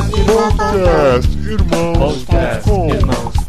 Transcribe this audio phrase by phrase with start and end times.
[0.00, 1.98] Podcast Irmãos.
[1.98, 3.39] Podcast Irmãos.com.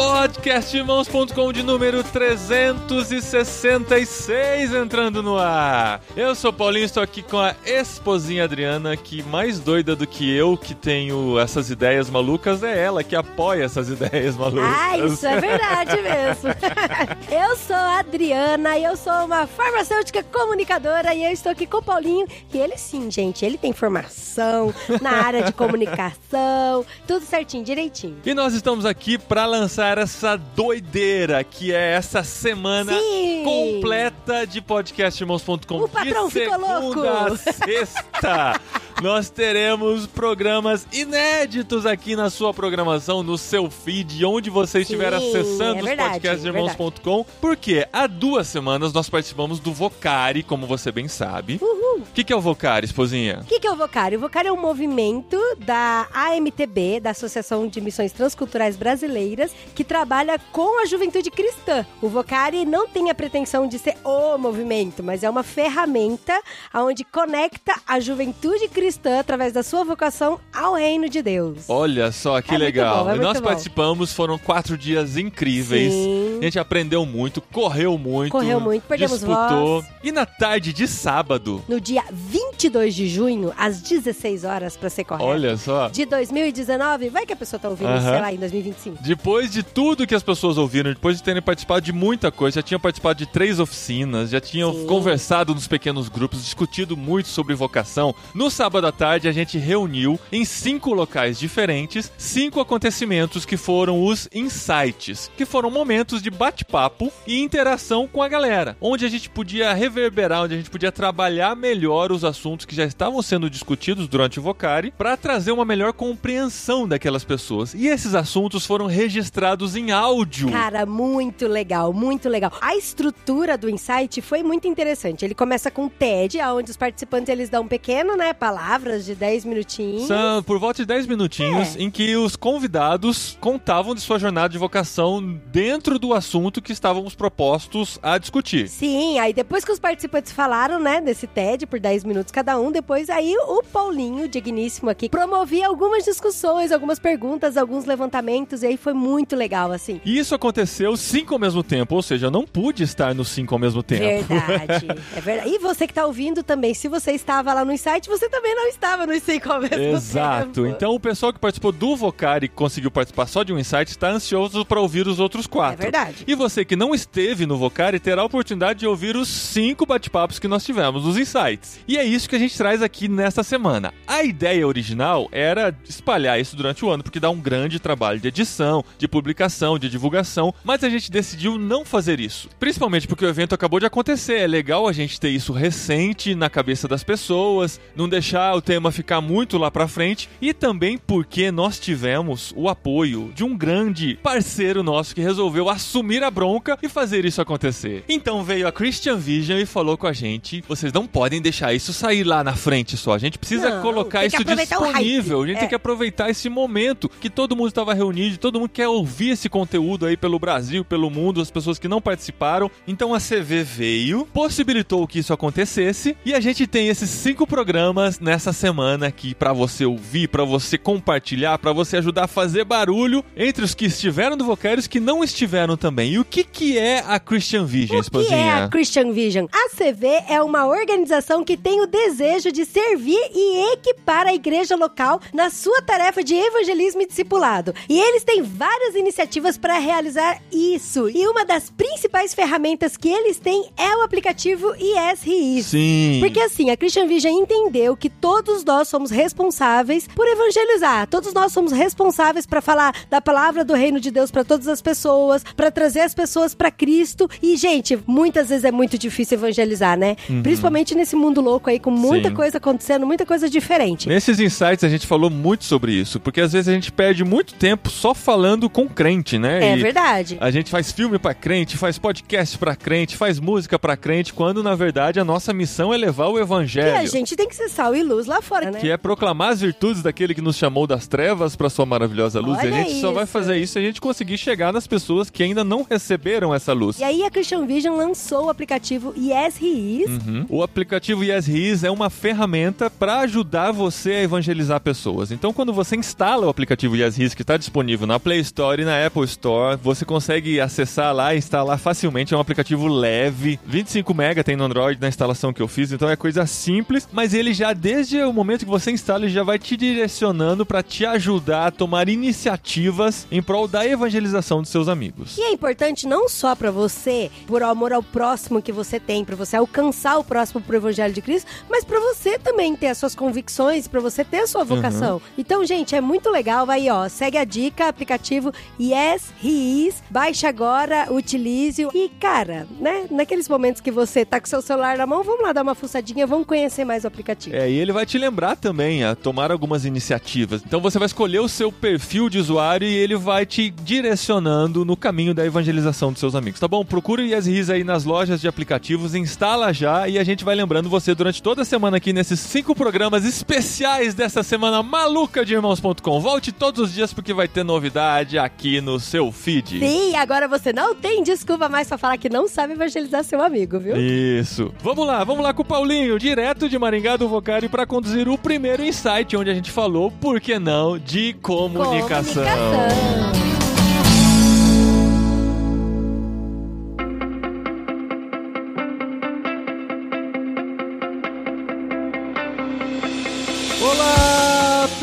[0.00, 6.00] Podcastirmãos.com de número 366 entrando no ar.
[6.16, 10.56] Eu sou Paulinho, estou aqui com a esposinha Adriana, que mais doida do que eu,
[10.56, 14.74] que tenho essas ideias malucas, é ela que apoia essas ideias malucas.
[14.74, 16.48] Ah, isso é verdade mesmo.
[17.30, 21.76] eu sou a Adriana e eu sou uma farmacêutica comunicadora e eu estou aqui com
[21.76, 22.26] o Paulinho.
[22.54, 24.72] E ele sim, gente, ele tem formação
[25.02, 28.16] na área de comunicação, tudo certinho, direitinho.
[28.24, 33.42] E nós estamos aqui para lançar essa doideira que é essa semana Sim.
[33.44, 35.76] completa de podcastirmãos.com.
[35.76, 37.36] O patrão de ficou louco.
[37.36, 38.60] sexta.
[39.02, 45.30] Nós teremos programas inéditos aqui na sua programação, no seu feed, onde você estiver Sim,
[45.30, 47.24] acessando é os podcastirmãos.com.
[47.40, 51.58] Porque há duas semanas nós participamos do Vocari, como você bem sabe.
[51.62, 53.40] O que, que é o Vocari, esposinha?
[53.40, 54.18] O que, que é o Vocário?
[54.18, 60.38] O Vocário é um movimento da AMTB, da Associação de Missões Transculturais Brasileiras, que trabalha
[60.52, 61.86] com a juventude cristã.
[62.02, 66.38] O Vocari não tem a pretensão de ser o movimento, mas é uma ferramenta
[66.74, 71.64] onde conecta a juventude cristã através da sua vocação ao reino de Deus.
[71.68, 73.04] Olha só que É legal.
[73.04, 73.46] bom, é nós bom.
[73.46, 75.92] participamos, foram quatro dias incríveis.
[75.92, 76.38] Sim.
[76.40, 78.32] A gente aprendeu muito, correu muito.
[78.32, 79.82] Correu muito, perdemos disputou.
[79.82, 79.86] voz.
[80.02, 85.04] E na tarde de sábado, No dia 22 de junho, às 16 horas, pra ser
[85.04, 85.28] correto.
[85.28, 85.88] olha só.
[85.88, 88.10] De 2019, vai que a pessoa tá ouvindo, Aham.
[88.12, 88.98] sei lá, em 2025.
[89.02, 92.62] Depois de tudo que as pessoas ouviram, depois de terem participado de muita coisa, já
[92.62, 94.86] tinham participado de três oficinas, já tinham Sim.
[94.86, 98.14] conversado nos pequenos grupos, discutido muito sobre vocação.
[98.34, 104.04] No sábado à tarde, a gente reuniu em cinco locais diferentes cinco acontecimentos que foram
[104.04, 109.28] os insights, que foram momentos de bate-papo e interação com a galera, onde a gente
[109.28, 114.08] podia reverberar, onde a gente podia trabalhar melhor os assuntos que já estavam sendo discutidos
[114.08, 117.74] durante o Vocari, para trazer uma melhor compreensão daquelas pessoas.
[117.74, 120.50] E esses assuntos foram registrados em áudio.
[120.50, 122.52] Cara, muito legal, muito legal.
[122.60, 125.24] A estrutura do Insight foi muito interessante.
[125.24, 128.32] Ele começa com TED, onde os participantes eles dão um pequeno, né,
[128.70, 130.06] palavras de 10 minutinhos.
[130.06, 131.82] São por volta de 10 minutinhos É.
[131.82, 135.20] em que os convidados contavam de sua jornada de vocação
[135.50, 138.68] dentro do assunto que estávamos propostos a discutir.
[138.68, 142.70] Sim, aí depois que os participantes falaram, né, desse TED por 10 minutos cada um,
[142.70, 148.76] depois aí o Paulinho, digníssimo aqui, promovia algumas discussões, algumas perguntas, alguns levantamentos, e aí
[148.76, 150.00] foi muito legal, assim.
[150.04, 153.52] E isso aconteceu cinco ao mesmo tempo, ou seja, eu não pude estar nos cinco
[153.52, 154.28] ao mesmo tempo.
[154.32, 154.86] Verdade,
[155.16, 155.50] é verdade.
[155.50, 158.59] E você que tá ouvindo também, se você estava lá no Insight, você também não
[158.68, 160.62] estava no cinco ao mesmo Exato.
[160.62, 160.66] tempo.
[160.66, 164.10] Então o pessoal que participou do Vocari e conseguiu participar só de um insight está
[164.10, 165.80] ansioso para ouvir os outros quatro.
[165.80, 166.24] É verdade.
[166.26, 170.38] E você que não esteve no Vocari terá a oportunidade de ouvir os cinco bate-papos
[170.38, 171.80] que nós tivemos, os insights.
[171.86, 173.92] E é isso que a gente traz aqui nesta semana.
[174.06, 178.28] A ideia original era espalhar isso durante o ano, porque dá um grande trabalho de
[178.28, 182.48] edição, de publicação, de divulgação, mas a gente decidiu não fazer isso.
[182.58, 184.40] Principalmente porque o evento acabou de acontecer.
[184.40, 188.90] É legal a gente ter isso recente na cabeça das pessoas, não deixar o tema
[188.90, 194.18] ficar muito lá pra frente e também porque nós tivemos o apoio de um grande
[194.22, 198.04] parceiro nosso que resolveu assumir a bronca e fazer isso acontecer.
[198.08, 201.92] Então veio a Christian Vision e falou com a gente: vocês não podem deixar isso
[201.92, 203.12] sair lá na frente só.
[203.14, 205.42] A gente precisa Não, colocar isso disponível.
[205.42, 205.60] A gente É.
[205.60, 209.48] tem que aproveitar esse momento que todo mundo estava reunido, todo mundo quer ouvir esse
[209.48, 212.70] conteúdo aí pelo Brasil, pelo mundo, as pessoas que não participaram.
[212.86, 218.18] Então a CV veio, possibilitou que isso acontecesse e a gente tem esses cinco programas
[218.30, 223.24] nessa semana aqui pra você ouvir, pra você compartilhar, pra você ajudar a fazer barulho
[223.36, 226.12] entre os que estiveram do Vocário e os que não estiveram também.
[226.12, 228.64] E o que que é a Christian Vision, O que é esposinha?
[228.64, 229.46] a Christian Vision?
[229.52, 234.76] A CV é uma organização que tem o desejo de servir e equipar a igreja
[234.76, 237.74] local na sua tarefa de evangelismo e discipulado.
[237.88, 241.10] E eles têm várias iniciativas para realizar isso.
[241.10, 245.64] E uma das principais ferramentas que eles têm é o aplicativo ISRI.
[245.64, 246.18] Sim.
[246.20, 251.06] Porque assim, a Christian Vision entendeu que todos nós somos responsáveis por evangelizar.
[251.06, 254.82] Todos nós somos responsáveis para falar da palavra do reino de Deus para todas as
[254.82, 257.28] pessoas, para trazer as pessoas para Cristo.
[257.42, 260.16] E gente, muitas vezes é muito difícil evangelizar, né?
[260.42, 262.34] Principalmente nesse mundo louco aí com muita Sim.
[262.34, 264.08] coisa acontecendo, muita coisa diferente.
[264.08, 267.54] Nesses insights a gente falou muito sobre isso, porque às vezes a gente perde muito
[267.54, 269.72] tempo só falando com crente, né?
[269.72, 270.36] É E verdade.
[270.40, 274.62] A gente faz filme pra crente, faz podcast pra crente, faz música pra crente, quando
[274.62, 276.96] na verdade a nossa missão é levar o E evangelho.
[276.96, 278.80] a gente tem que ser sal e luz lá fora, né?
[278.80, 282.58] Que é proclamar as virtudes daquele que nos chamou das trevas para sua maravilhosa luz.
[282.58, 283.32] Olha e a gente só vai isso.
[283.32, 286.98] fazer isso se a gente conseguir chegar nas pessoas que ainda não receberam essa luz.
[286.98, 290.10] E aí a Christian Vision lançou o aplicativo Yes He Is.
[290.10, 290.46] Uhum.
[290.48, 295.30] O aplicativo Yes His é uma ferramenta para ajudar você a evangelizar pessoas.
[295.30, 298.84] Então, quando você instala o aplicativo Yes His, que está disponível na Play Store e
[298.84, 302.34] na Apple Store, você consegue acessar lá e instalar facilmente.
[302.34, 306.08] É um aplicativo leve, 25 MB tem no Android na instalação que eu fiz, então
[306.08, 307.08] é coisa simples.
[307.12, 310.82] Mas ele já, desde o momento que você instala, ele já vai te direcionando para
[310.82, 315.38] te ajudar a tomar iniciativas em prol da evangelização dos seus amigos.
[315.38, 319.36] E é importante não só pra você, por amor ao próximo que você tem, pra
[319.36, 323.14] você alcançar o próximo pro evangelho de Cristo, mas pra você também ter as suas
[323.14, 325.22] convicções, pra você ter a sua vocação.
[325.38, 330.02] Então, gente, é muito legal, vai aí, ó, segue a dica, aplicativo Yes He Is,
[330.10, 335.06] baixe agora, utilize e cara, né, naqueles momentos que você tá com seu celular na
[335.06, 337.54] mão, vamos lá dar uma fuçadinha, vamos conhecer mais o aplicativo.
[337.54, 340.62] É, e ele vai te lembrar também a tomar algumas iniciativas.
[340.66, 344.96] Então você vai escolher o seu perfil de usuário e ele vai te direcionando no
[344.96, 346.84] caminho da evangelização dos seus amigos, tá bom?
[346.84, 350.54] Procure o Yes His aí nas lojas de aplicativos, instala já e a gente vai
[350.54, 355.54] lembrando você durante toda a semana aqui nesses cinco programas especiais dessa semana maluca de
[355.54, 356.20] irmãos.com.
[356.20, 359.78] Volte todos os dias porque vai ter novidade aqui no seu feed.
[359.78, 363.78] Sim, agora você não tem desculpa mais pra falar que não sabe evangelizar seu amigo,
[363.78, 363.96] viu?
[363.96, 364.72] Isso.
[364.82, 368.36] Vamos lá, vamos lá com o Paulinho, direto de Maringá do Vocari para conduzir o
[368.36, 372.44] primeiro insight onde a gente falou, por que não, de comunicação.
[372.44, 373.49] Comunicação.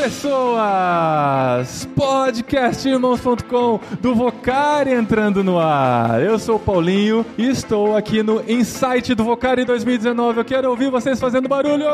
[0.08, 1.86] Pessoas!
[1.94, 6.24] Podcastirmãos.com do Vocari entrando no ar.
[6.24, 10.40] Eu sou o Paulinho e estou aqui no Insight do Vocari 2019.
[10.40, 11.86] Eu quero ouvir vocês fazendo barulho!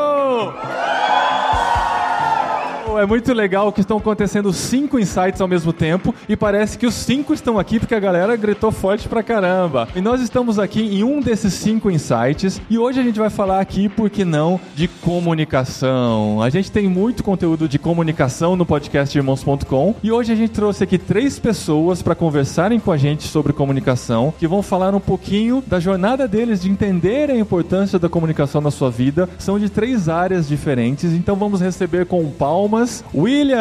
[2.98, 6.94] É muito legal que estão acontecendo cinco insights ao mesmo tempo e parece que os
[6.94, 9.88] cinco estão aqui porque a galera gritou forte pra caramba.
[9.96, 13.60] E nós estamos aqui em um desses cinco insights e hoje a gente vai falar
[13.60, 16.40] aqui, por que não, de comunicação.
[16.40, 20.84] A gente tem muito conteúdo de comunicação no podcast irmãos.com e hoje a gente trouxe
[20.84, 25.62] aqui três pessoas para conversarem com a gente sobre comunicação, que vão falar um pouquinho
[25.66, 29.28] da jornada deles de entender a importância da comunicação na sua vida.
[29.38, 32.83] São de três áreas diferentes, então vamos receber com palmas
[33.14, 33.58] William,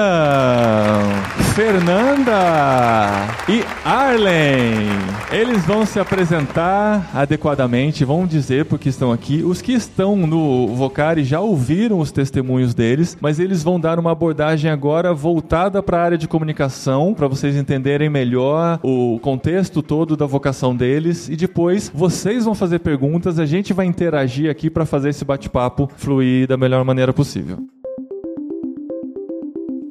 [1.56, 4.90] Fernanda e Arlen.
[5.32, 9.44] Eles vão se apresentar adequadamente, vão dizer porque estão aqui.
[9.44, 14.12] Os que estão no Vocari já ouviram os testemunhos deles, mas eles vão dar uma
[14.12, 20.18] abordagem agora voltada para a área de comunicação, para vocês entenderem melhor o contexto todo
[20.18, 24.86] da vocação deles e depois vocês vão fazer perguntas, a gente vai interagir aqui para
[24.86, 27.60] fazer esse bate-papo fluir da melhor maneira possível.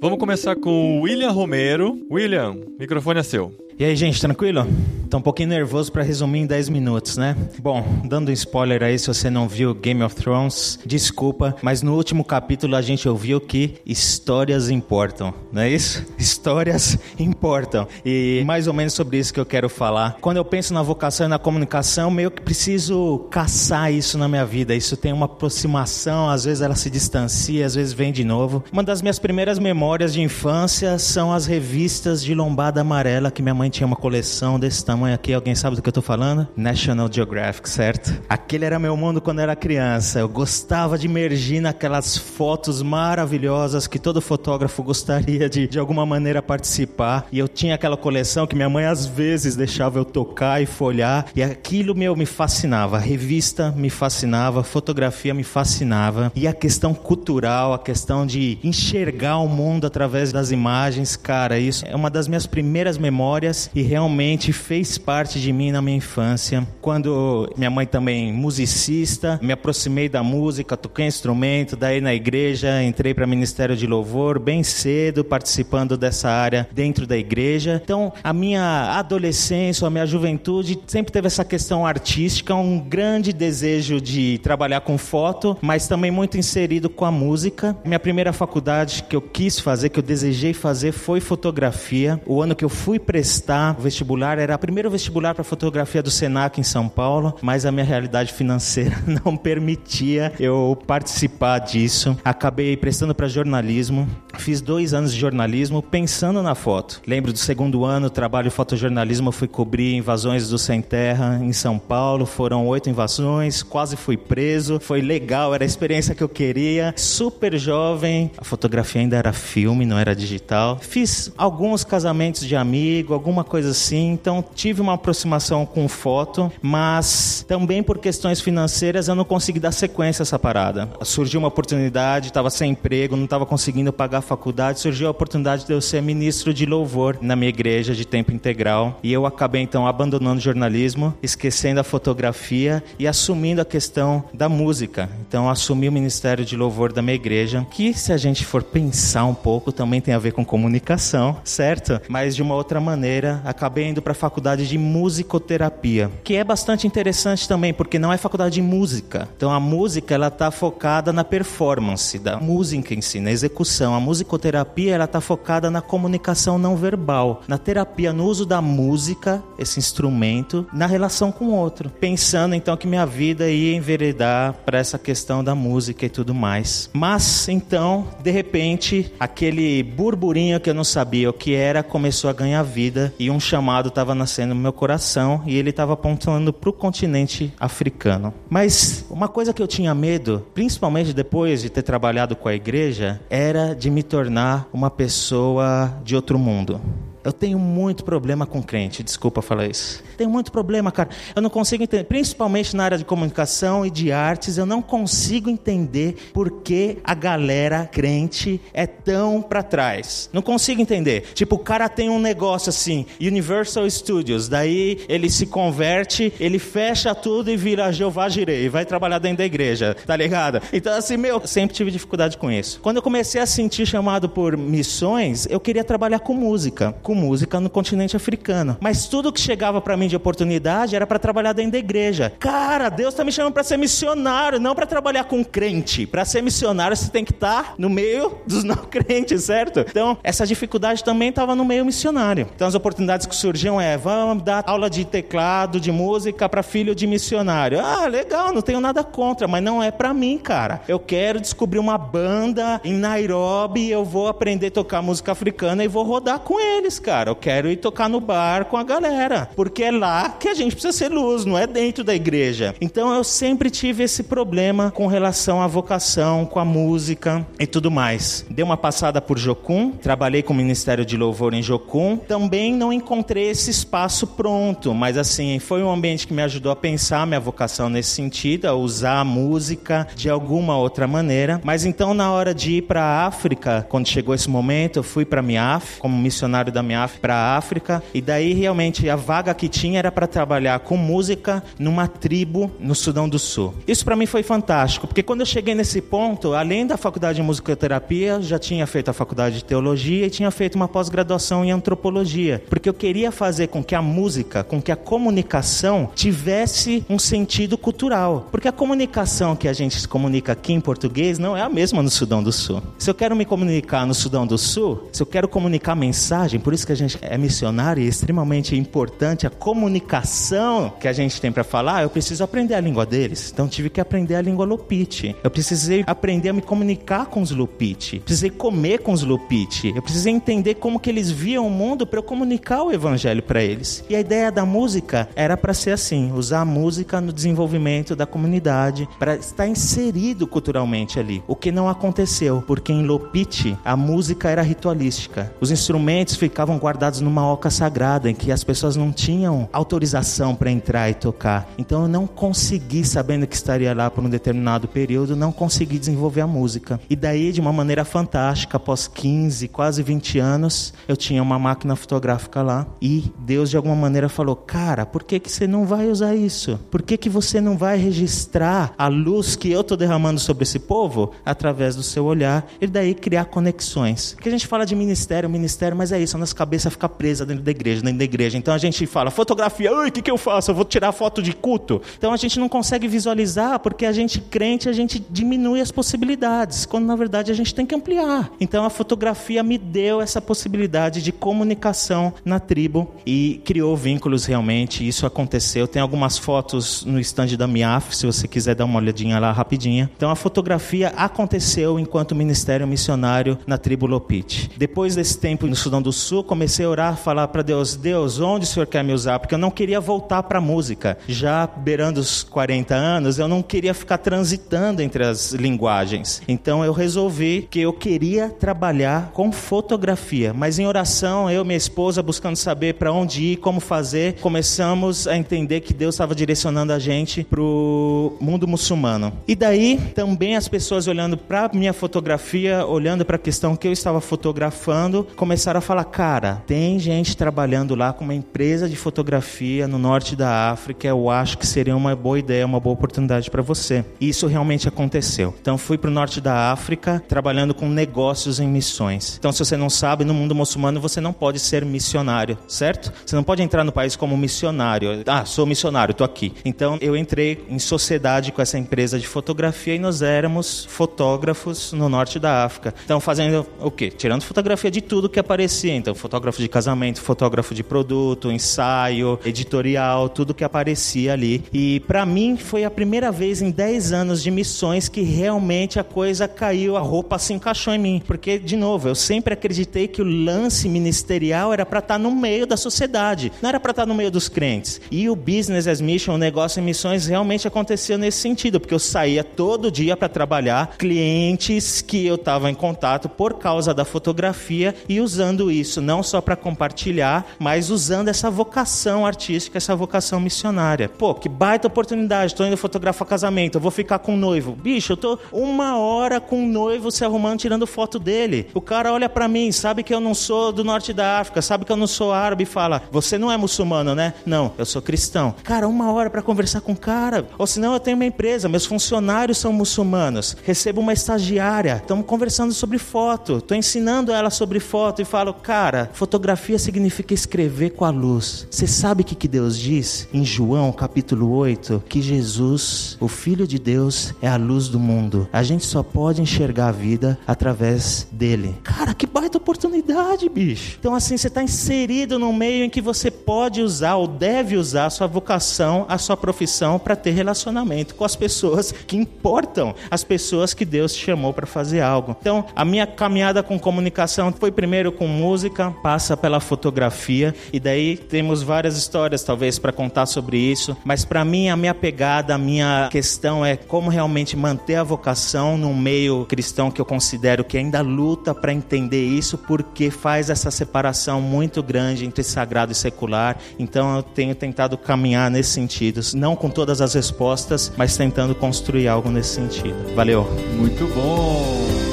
[0.02, 1.96] Vamos começar com o William Romero.
[2.10, 3.52] William, microfone é seu.
[3.78, 4.66] E aí, gente, tranquilo?
[5.12, 7.36] Tô um pouquinho nervoso pra resumir em 10 minutos, né?
[7.58, 11.94] Bom, dando um spoiler aí, se você não viu Game of Thrones, desculpa, mas no
[11.94, 16.02] último capítulo a gente ouviu que histórias importam, não é isso?
[16.16, 17.86] Histórias importam.
[18.06, 20.16] E mais ou menos sobre isso que eu quero falar.
[20.18, 24.46] Quando eu penso na vocação e na comunicação, meio que preciso caçar isso na minha
[24.46, 24.74] vida.
[24.74, 28.64] Isso tem uma aproximação, às vezes ela se distancia, às vezes vem de novo.
[28.72, 33.54] Uma das minhas primeiras memórias de infância são as revistas de lombada amarela que minha
[33.54, 35.32] mãe tinha uma coleção desse tamanho aqui.
[35.32, 36.46] Alguém sabe do que eu tô falando?
[36.56, 38.22] National Geographic, certo?
[38.28, 40.20] Aquele era meu mundo quando era criança.
[40.20, 46.42] Eu gostava de imergir naquelas fotos maravilhosas que todo fotógrafo gostaria de, de alguma maneira,
[46.42, 47.26] participar.
[47.32, 51.26] E eu tinha aquela coleção que minha mãe às vezes deixava eu tocar e folhar.
[51.34, 52.96] E aquilo, meu, me fascinava.
[52.96, 56.30] A revista me fascinava, fotografia me fascinava.
[56.34, 61.84] E a questão cultural, a questão de enxergar o mundo através das imagens, cara, isso
[61.86, 66.66] é uma das minhas primeiras memórias e realmente fez parte de mim na minha infância.
[66.80, 73.14] Quando minha mãe também musicista, me aproximei da música, toquei instrumento, daí na igreja entrei
[73.14, 77.80] para ministério de louvor bem cedo, participando dessa área dentro da igreja.
[77.82, 84.00] Então, a minha adolescência, a minha juventude sempre teve essa questão artística, um grande desejo
[84.00, 87.76] de trabalhar com foto, mas também muito inserido com a música.
[87.84, 92.20] Minha primeira faculdade que eu quis fazer, que eu desejei fazer, foi fotografia.
[92.26, 96.10] O ano que eu fui prestar o vestibular era o primeiro vestibular para fotografia do
[96.10, 102.18] Senac em São Paulo, mas a minha realidade financeira não permitia eu participar disso.
[102.24, 104.08] Acabei prestando para jornalismo.
[104.38, 107.00] Fiz dois anos de jornalismo pensando na foto.
[107.06, 112.26] Lembro do segundo ano, trabalho fotojornalismo, fui cobrir invasões do Sem Terra em São Paulo.
[112.26, 114.80] Foram oito invasões, quase fui preso.
[114.80, 116.92] Foi legal, era a experiência que eu queria.
[116.96, 120.78] Super jovem, a fotografia ainda era filme, não era digital.
[120.80, 124.10] Fiz alguns casamentos de amigo, alguma coisa assim.
[124.10, 129.72] Então tive uma aproximação com foto, mas também por questões financeiras eu não consegui dar
[129.72, 130.88] sequência a essa parada.
[131.02, 135.66] Surgiu uma oportunidade, estava sem emprego, não estava conseguindo pagar a faculdade, surgiu a oportunidade
[135.66, 139.00] de eu ser ministro de louvor na minha igreja de tempo integral.
[139.02, 144.48] E eu acabei então abandonando o jornalismo, esquecendo a fotografia e assumindo a questão da
[144.48, 145.10] música.
[145.26, 149.24] Então assumi o ministério de louvor da minha igreja, que se a gente for pensar
[149.24, 152.00] um pouco, também tem a ver com comunicação, certo?
[152.08, 156.86] Mas de uma outra maneira, acabei indo para a faculdade de musicoterapia, que é bastante
[156.86, 159.28] interessante também, porque não é faculdade de música.
[159.36, 163.94] Então a música ela está focada na performance da música em si, na execução.
[163.94, 169.42] A musicoterapia ela está focada na comunicação não verbal, na terapia, no uso da música,
[169.58, 171.90] esse instrumento, na relação com o outro.
[171.90, 176.90] Pensando então que minha vida ia enveredar para essa questão da música e tudo mais.
[176.92, 182.32] Mas então, de repente, aquele burburinho que eu não sabia o que era começou a
[182.32, 186.70] ganhar vida e um chamado estava nascendo no meu coração e ele estava apontando para
[186.70, 188.32] o continente africano.
[188.48, 193.20] Mas uma coisa que eu tinha medo, principalmente depois de ter trabalhado com a igreja,
[193.30, 196.80] era de me tornar uma pessoa de outro mundo.
[197.24, 200.02] Eu tenho muito problema com crente, desculpa falar isso.
[200.16, 201.10] Tenho muito problema, cara.
[201.34, 205.48] Eu não consigo entender, principalmente na área de comunicação e de artes, eu não consigo
[205.48, 210.28] entender por que a galera crente é tão para trás.
[210.32, 211.32] Não consigo entender.
[211.34, 217.14] Tipo, o cara tem um negócio assim, Universal Studios, daí ele se converte, ele fecha
[217.14, 220.60] tudo e vira Jeová Jirei, vai trabalhar dentro da igreja, tá ligado?
[220.72, 222.80] Então assim, meu, sempre tive dificuldade com isso.
[222.80, 227.60] Quando eu comecei a sentir chamado por missões, eu queria trabalhar com música, com música
[227.60, 228.76] no continente africano.
[228.80, 232.32] Mas tudo que chegava para mim de oportunidade era para trabalhar dentro da igreja.
[232.38, 236.06] Cara, Deus está me chamando para ser missionário, não para trabalhar com crente.
[236.06, 239.80] Para ser missionário, você tem que estar tá no meio dos não crentes, certo?
[239.80, 242.48] Então, essa dificuldade também estava no meio missionário.
[242.54, 246.94] Então, as oportunidades que surgiam é: vamos dar aula de teclado, de música para filho
[246.94, 247.80] de missionário.
[247.80, 250.80] Ah, legal, não tenho nada contra, mas não é para mim, cara.
[250.88, 255.88] Eu quero descobrir uma banda em Nairobi, eu vou aprender a tocar música africana e
[255.88, 257.30] vou rodar com eles, cara.
[257.30, 260.74] Eu quero ir tocar no bar com a galera, porque é lá que a gente
[260.74, 262.74] precisa ser luz, não é dentro da igreja.
[262.80, 267.90] Então eu sempre tive esse problema com relação à vocação, com a música e tudo
[267.90, 268.46] mais.
[268.48, 272.16] Dei uma passada por Jocum, trabalhei com o Ministério de Louvor em Jocum.
[272.16, 276.76] Também não encontrei esse espaço pronto, mas assim, foi um ambiente que me ajudou a
[276.76, 281.60] pensar minha vocação nesse sentido, a usar a música de alguma outra maneira.
[281.64, 285.24] Mas então na hora de ir para a África, quando chegou esse momento, eu fui
[285.24, 286.82] para Miaf como missionário da
[287.20, 291.62] Para a África e daí realmente a vaga que tinha era para trabalhar com música
[291.78, 293.74] numa tribo no Sudão do Sul.
[293.86, 297.42] Isso para mim foi fantástico, porque quando eu cheguei nesse ponto, além da faculdade de
[297.42, 302.62] musicoterapia, já tinha feito a faculdade de teologia e tinha feito uma pós-graduação em antropologia,
[302.68, 307.78] porque eu queria fazer com que a música, com que a comunicação tivesse um sentido
[307.78, 311.68] cultural, porque a comunicação que a gente se comunica aqui em português não é a
[311.68, 312.82] mesma no Sudão do Sul.
[312.98, 316.72] Se eu quero me comunicar no Sudão do Sul, se eu quero comunicar mensagem, por
[316.72, 321.40] isso que a gente é missionário e é extremamente importante a comunicação que a gente
[321.40, 323.50] tem para falar, eu preciso aprender a língua deles.
[323.52, 325.34] Então tive que aprender a língua Lupite.
[325.42, 328.20] Eu precisei aprender a me comunicar com os Lupite.
[328.20, 329.92] Precisei comer com os Lupite.
[329.94, 333.62] Eu precisei entender como que eles viam o mundo para eu comunicar o evangelho para
[333.62, 334.04] eles.
[334.08, 338.26] E a ideia da música era para ser assim, usar a música no desenvolvimento da
[338.26, 341.42] comunidade, para estar inserido culturalmente ali.
[341.46, 345.52] O que não aconteceu, porque em Lopite a música era ritualística.
[345.60, 350.70] Os instrumentos ficavam guardados numa oca sagrada em que as pessoas não tinham autorização para
[350.70, 351.68] entrar e tocar.
[351.78, 356.40] Então eu não consegui, sabendo que estaria lá por um determinado período, não consegui desenvolver
[356.40, 357.00] a música.
[357.08, 361.96] E daí, de uma maneira fantástica, após 15, quase 20 anos, eu tinha uma máquina
[361.96, 366.08] fotográfica lá e Deus de alguma maneira falou: "Cara, por que que você não vai
[366.08, 366.78] usar isso?
[366.90, 370.78] Por que que você não vai registrar a luz que eu estou derramando sobre esse
[370.78, 375.48] povo através do seu olhar e daí criar conexões?" Porque a gente fala de ministério,
[375.48, 378.56] ministério, mas é isso, nós cabeça fica presa dentro da igreja, dentro da igreja.
[378.56, 380.70] Então a gente fala, fotografia, o que, que eu faço?
[380.70, 382.00] Eu vou tirar foto de culto.
[382.16, 386.86] Então a gente não consegue visualizar porque a gente crente, a gente diminui as possibilidades,
[386.86, 388.52] quando na verdade a gente tem que ampliar.
[388.60, 395.06] Então a fotografia me deu essa possibilidade de comunicação na tribo e criou vínculos realmente.
[395.06, 395.88] Isso aconteceu.
[395.88, 400.08] Tem algumas fotos no stand da MIAF, se você quiser dar uma olhadinha lá rapidinha.
[400.16, 404.70] Então a fotografia aconteceu enquanto ministério missionário na tribo Lopite.
[404.76, 408.64] Depois desse tempo no Sudão do Sul, comecei a orar, falar para Deus: Deus, onde
[408.64, 409.38] o Senhor quer me usar?
[409.38, 411.18] Porque eu não queria voltar para a música.
[411.26, 416.42] Já beirando os 40 anos, eu não queria ficar transitando entre as linguagens.
[416.46, 420.52] Então eu resolvi que eu queria trabalhar com fotografia.
[420.52, 425.26] Mas em oração, eu e minha esposa buscando saber para onde ir, como fazer, começamos
[425.26, 429.32] a entender que Deus estava direcionando a gente para o mundo muçulmano.
[429.46, 433.92] E daí também as pessoas olhando para minha fotografia, olhando para a questão que eu
[433.92, 436.31] estava fotografando, começaram a falar: cara,
[436.66, 441.06] tem gente trabalhando lá com uma empresa de fotografia no norte da África.
[441.06, 444.04] Eu acho que seria uma boa ideia, uma boa oportunidade para você.
[444.20, 445.54] Isso realmente aconteceu.
[445.60, 449.36] Então fui para o norte da África trabalhando com negócios em missões.
[449.38, 453.12] Então se você não sabe, no mundo muçulmano você não pode ser missionário, certo?
[453.24, 455.22] Você não pode entrar no país como missionário.
[455.26, 456.54] Ah, sou missionário, estou aqui.
[456.64, 462.08] Então eu entrei em sociedade com essa empresa de fotografia e nós éramos fotógrafos no
[462.08, 462.94] norte da África.
[463.04, 464.10] Então fazendo o quê?
[464.10, 465.94] Tirando fotografia de tudo que aparecia.
[465.94, 471.64] Então fotógrafo de casamento, fotógrafo de produto, ensaio, editorial, tudo que aparecia ali.
[471.72, 476.04] E para mim foi a primeira vez em 10 anos de missões que realmente a
[476.04, 478.22] coisa caiu, a roupa se encaixou em mim.
[478.24, 482.30] Porque, de novo, eu sempre acreditei que o lance ministerial era para estar tá no
[482.30, 485.00] meio da sociedade, não era para estar tá no meio dos crentes.
[485.10, 489.00] E o business as mission, o negócio em missões, realmente acontecia nesse sentido, porque eu
[489.00, 494.94] saía todo dia para trabalhar, clientes que eu estava em contato por causa da fotografia
[495.08, 501.08] e usando isso não só para compartilhar, mas usando essa vocação artística, essa vocação missionária.
[501.08, 504.72] Pô, que baita oportunidade, estou indo fotografar casamento, eu vou ficar com o noivo.
[504.72, 508.68] Bicho, eu tô uma hora com o noivo se arrumando, tirando foto dele.
[508.74, 511.84] O cara olha para mim, sabe que eu não sou do norte da África, sabe
[511.84, 514.34] que eu não sou árabe e fala: Você não é muçulmano, né?
[514.44, 515.54] Não, eu sou cristão.
[515.62, 517.46] Cara, uma hora para conversar com o cara.
[517.58, 522.72] Ou senão eu tenho uma empresa, meus funcionários são muçulmanos, recebo uma estagiária, estamos conversando
[522.72, 528.10] sobre foto, estou ensinando ela sobre foto e falo: Cara, fotografia significa escrever com a
[528.10, 528.66] luz.
[528.70, 532.04] Você sabe o que, que Deus diz em João capítulo 8?
[532.08, 535.48] Que Jesus, o Filho de Deus, é a luz do mundo.
[535.52, 538.74] A gente só pode enxergar a vida através dele.
[538.82, 540.96] Cara, que baita oportunidade, bicho.
[540.98, 545.06] Então, assim, você está inserido num meio em que você pode usar ou deve usar
[545.06, 550.24] a sua vocação, a sua profissão para ter relacionamento com as pessoas que importam, as
[550.24, 552.36] pessoas que Deus te chamou para fazer algo.
[552.40, 558.16] Então, a minha caminhada com comunicação foi primeiro com música, passa pela fotografia e daí
[558.16, 562.58] temos várias histórias talvez para contar sobre isso, mas para mim a minha pegada, a
[562.58, 567.76] minha questão é como realmente manter a vocação num meio cristão que eu considero que
[567.76, 573.58] ainda luta para entender isso, porque faz essa separação muito grande entre sagrado e secular.
[573.78, 579.08] Então eu tenho tentado caminhar nesse sentido, não com todas as respostas, mas tentando construir
[579.08, 580.14] algo nesse sentido.
[580.14, 580.44] Valeu.
[580.76, 582.11] Muito bom.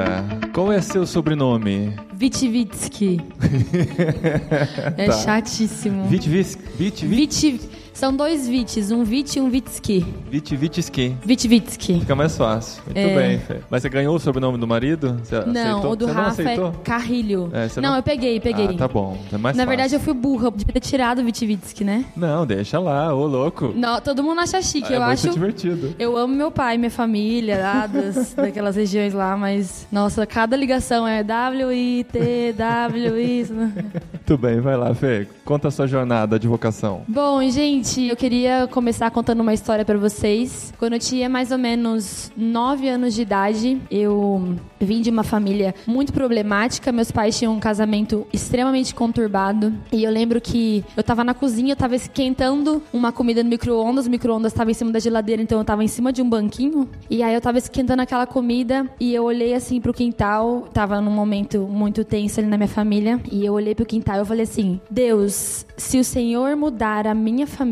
[0.00, 1.94] Fernanda, qual é seu sobrenome?
[2.14, 3.20] Vitivitsky.
[4.96, 5.12] é Tá.
[5.12, 6.04] chatíssimo.
[6.06, 7.06] Vitvitsky.
[7.06, 7.60] Viti...
[7.92, 10.04] São dois Vits, um Vit e um Vitsky.
[10.30, 11.16] Vitvitsky.
[11.22, 12.00] Vitivitsky.
[12.00, 12.82] Fica mais fácil.
[12.86, 13.14] Muito É.
[13.14, 13.56] bem, Fê.
[13.68, 15.20] Mas você ganhou o sobrenome do marido?
[15.22, 15.92] Você Não, aceitou?
[15.92, 16.68] o do você Rafa aceitou?
[16.68, 17.50] é Carrilho.
[17.52, 18.66] É, não, não- eu peguei, peguei.
[18.70, 19.18] Ah, tá bom.
[19.32, 19.68] É mais Na fácil.
[19.68, 22.04] verdade, eu fui burra, eu devia ter tirado o Vitivitsky, né?
[22.16, 23.72] Não, deixa lá, ô louco.
[23.76, 25.30] Não, todo mundo acha chique, é eu muito acho.
[25.30, 25.94] divertido.
[25.98, 31.06] Eu amo meu pai, minha família, lá das, daquelas regiões lá, mas, nossa, cada ligação
[31.06, 33.52] é W-I-T, W, isso.
[33.54, 33.72] né?
[34.12, 35.26] Muito bem, vai lá, Fê.
[35.44, 37.02] Conta a sua jornada de vocação.
[37.08, 40.72] Bom, gente, eu queria começar contando uma história pra vocês.
[40.78, 45.74] Quando eu tinha mais ou menos 9 anos de idade, eu vim de uma família
[45.86, 46.92] muito problemática.
[46.92, 49.74] Meus pais tinham um casamento extremamente conturbado.
[49.90, 54.06] E eu lembro que eu tava na cozinha, eu tava esquentando uma comida no micro-ondas.
[54.06, 56.88] O micro-ondas tava em cima da geladeira, então eu tava em cima de um banquinho.
[57.10, 60.68] E aí eu tava esquentando aquela comida e eu olhei assim pro quintal.
[60.72, 63.20] Tava num momento muito tenso ali na minha família.
[63.32, 67.46] E eu olhei pro quintal Eu falei assim: Deus, se o Senhor mudar a minha
[67.46, 67.69] família,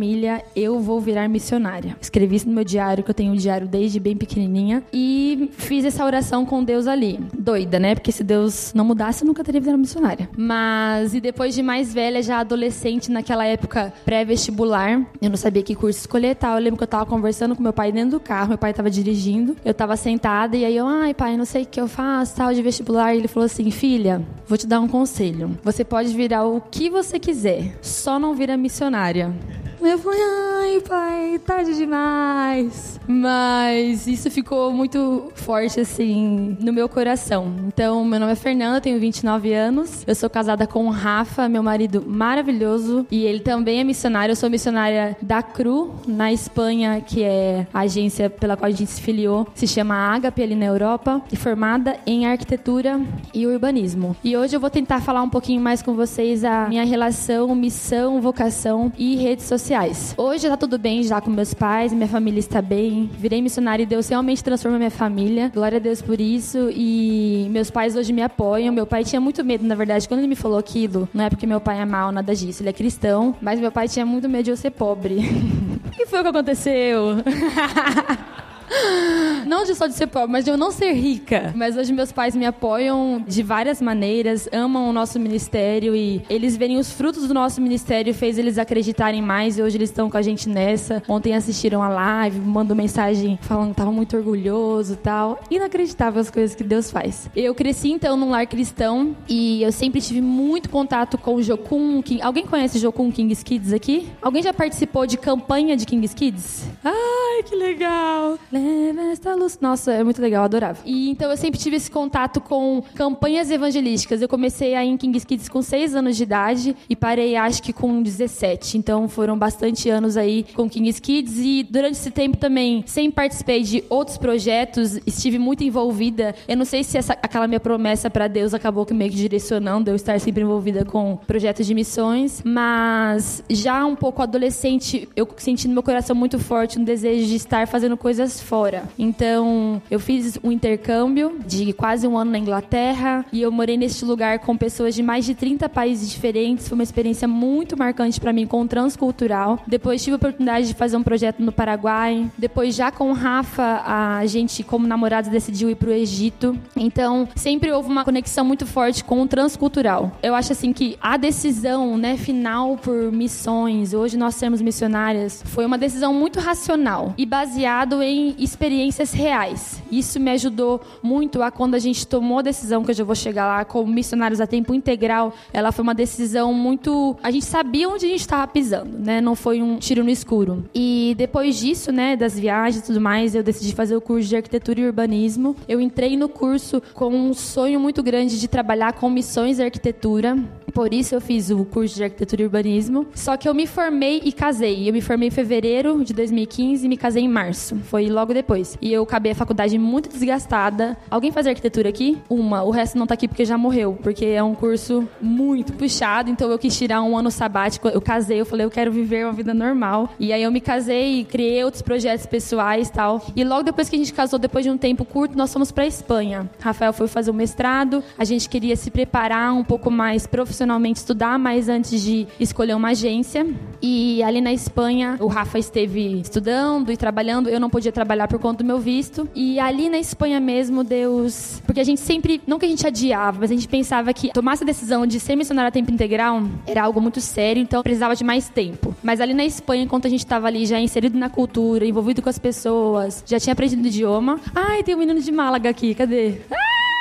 [0.55, 1.97] eu vou virar missionária.
[2.01, 5.85] Escrevi isso no meu diário, que eu tenho um diário desde bem pequenininha, e fiz
[5.85, 7.21] essa oração com Deus ali.
[7.37, 7.95] Doida, né?
[7.95, 10.29] Porque se Deus não mudasse, eu nunca teria virado missionária.
[10.37, 15.75] Mas, e depois de mais velha, já adolescente, naquela época pré-vestibular, eu não sabia que
[15.75, 16.57] curso escolher tal.
[16.57, 18.91] Eu lembro que eu tava conversando com meu pai dentro do carro, meu pai tava
[18.91, 22.37] dirigindo, eu tava sentada, e aí eu, ai pai, não sei o que eu faço,
[22.37, 23.15] tal, de vestibular.
[23.15, 25.59] E ele falou assim: filha, vou te dar um conselho.
[25.63, 29.35] Você pode virar o que você quiser, só não vira missionária.
[29.81, 32.98] Eu falei, ai, pai, tarde demais.
[33.09, 37.53] Mas isso ficou muito forte, assim, no meu coração.
[37.67, 40.05] Então, meu nome é Fernanda, tenho 29 anos.
[40.07, 43.07] Eu sou casada com o Rafa, meu marido maravilhoso.
[43.11, 44.33] E ele também é missionário.
[44.33, 48.91] Eu sou missionária da CRU, na Espanha, que é a agência pela qual a gente
[48.91, 49.47] se filiou.
[49.55, 51.23] Se chama Agape, ali na Europa.
[51.33, 53.01] E formada em arquitetura
[53.33, 54.15] e urbanismo.
[54.23, 58.21] E hoje eu vou tentar falar um pouquinho mais com vocês a minha relação, missão,
[58.21, 60.15] vocação e redes sociais.
[60.17, 62.98] Hoje tá tudo bem já com meus pais, minha família está bem.
[63.07, 65.51] Virei missionária e Deus realmente transforma minha família.
[65.55, 66.71] Glória a Deus por isso.
[66.73, 68.73] E meus pais hoje me apoiam.
[68.73, 71.09] Meu pai tinha muito medo, na verdade, quando ele me falou aquilo.
[71.13, 72.63] Não é porque meu pai é mal, nada disso.
[72.63, 75.19] Ele é cristão, mas meu pai tinha muito medo de eu ser pobre.
[75.87, 77.17] o que foi que aconteceu?
[79.47, 81.53] Não de só de ser pobre, mas de eu não ser rica.
[81.57, 86.57] Mas hoje meus pais me apoiam de várias maneiras, amam o nosso ministério e eles
[86.57, 90.17] verem os frutos do nosso ministério fez eles acreditarem mais e hoje eles estão com
[90.17, 91.03] a gente nessa.
[91.09, 95.41] Ontem assistiram a live, mandou mensagem falando que estavam muito orgulhoso e tal.
[95.51, 97.31] Inacreditável as coisas que Deus faz.
[97.35, 102.03] Eu cresci então num lar cristão e eu sempre tive muito contato com o Jokun.
[102.03, 102.21] King...
[102.23, 104.09] Alguém conhece Jokun Kings Kids aqui?
[104.21, 106.69] Alguém já participou de campanha de Kings Kids?
[106.85, 108.39] Ai, que legal!
[108.59, 109.59] Leva esta luz.
[109.61, 110.81] Nossa, é muito legal, adorava.
[110.85, 114.21] E então eu sempre tive esse contato com campanhas evangelísticas.
[114.21, 117.73] Eu comecei aí em Kings Kids com 6 anos de idade e parei acho que
[117.73, 118.77] com 17.
[118.77, 123.63] Então foram bastante anos aí com Kings Kids e durante esse tempo também sempre participei
[123.63, 126.35] de outros projetos, estive muito envolvida.
[126.49, 129.91] Eu não sei se essa, aquela minha promessa para Deus acabou que meio que direcionando
[129.91, 135.69] eu estar sempre envolvida com projetos de missões, mas já um pouco adolescente, eu senti
[135.69, 138.85] no meu coração muito forte um desejo de estar fazendo coisas fora.
[138.99, 144.07] Então, eu fiz um intercâmbio de quase um ano na Inglaterra e eu morei neste
[144.07, 146.67] lugar com pessoas de mais de 30 países diferentes.
[146.67, 149.61] Foi uma experiência muito marcante para mim com o transcultural.
[149.67, 152.31] Depois tive a oportunidade de fazer um projeto no Paraguai.
[152.39, 156.57] Depois, já com o Rafa, a gente, como namorados, decidiu ir para o Egito.
[156.75, 160.13] Então, sempre houve uma conexão muito forte com o transcultural.
[160.23, 165.67] Eu acho assim que a decisão, né, final por missões, hoje nós sermos missionárias, foi
[165.67, 169.83] uma decisão muito racional e baseado em experiências reais.
[169.91, 173.15] Isso me ajudou muito a quando a gente tomou a decisão, que eu já vou
[173.15, 177.17] chegar lá, como missionários a tempo integral, ela foi uma decisão muito.
[177.23, 179.21] A gente sabia onde a gente estava pisando, né?
[179.21, 180.65] Não foi um tiro no escuro.
[180.75, 184.37] E depois disso, né, das viagens e tudo mais, eu decidi fazer o curso de
[184.37, 185.57] arquitetura e urbanismo.
[185.69, 190.37] Eu entrei no curso com um sonho muito grande de trabalhar com missões e arquitetura.
[190.73, 193.07] Por isso eu fiz o curso de arquitetura e urbanismo.
[193.15, 194.89] Só que eu me formei e casei.
[194.89, 197.77] Eu me formei em fevereiro de 2015 e me casei em março.
[197.85, 198.77] Foi logo depois.
[198.81, 200.97] E eu acabei a faculdade muito desgastada.
[201.11, 202.19] Alguém faz arquitetura aqui?
[202.29, 202.63] Uma.
[202.63, 203.99] O resto não tá aqui porque já morreu.
[204.03, 206.31] Porque é um curso muito puxado.
[206.31, 207.89] Então eu quis tirar um ano sabático.
[207.89, 210.11] Eu casei, eu falei, eu quero viver uma vida normal.
[210.19, 213.25] E aí eu me casei e criei outros projetos pessoais e tal.
[213.35, 215.87] E logo depois que a gente casou, depois de um tempo curto, nós fomos pra
[215.87, 216.49] Espanha.
[216.61, 218.03] Rafael foi fazer o mestrado.
[218.17, 220.58] A gente queria se preparar um pouco mais profissionalmente,
[220.93, 223.47] estudar mais antes de escolher uma agência.
[223.81, 227.49] E ali na Espanha, o Rafa esteve estudando e trabalhando.
[227.49, 229.29] Eu não podia trabalhar por conta do meu visto.
[229.35, 231.63] E ali na Espanha mesmo, Deus.
[231.65, 232.41] Porque a gente sempre.
[232.47, 235.37] Não que a gente adiava, mas a gente pensava que tomar essa decisão de ser
[235.37, 238.95] missionário a tempo integral era algo muito sério, então precisava de mais tempo.
[239.03, 242.29] Mas ali na Espanha, enquanto a gente estava ali já inserido na cultura, envolvido com
[242.29, 244.41] as pessoas, já tinha aprendido o idioma.
[244.55, 246.41] Ai, tem um menino de Málaga aqui, cadê?
[246.51, 246.98] Ah!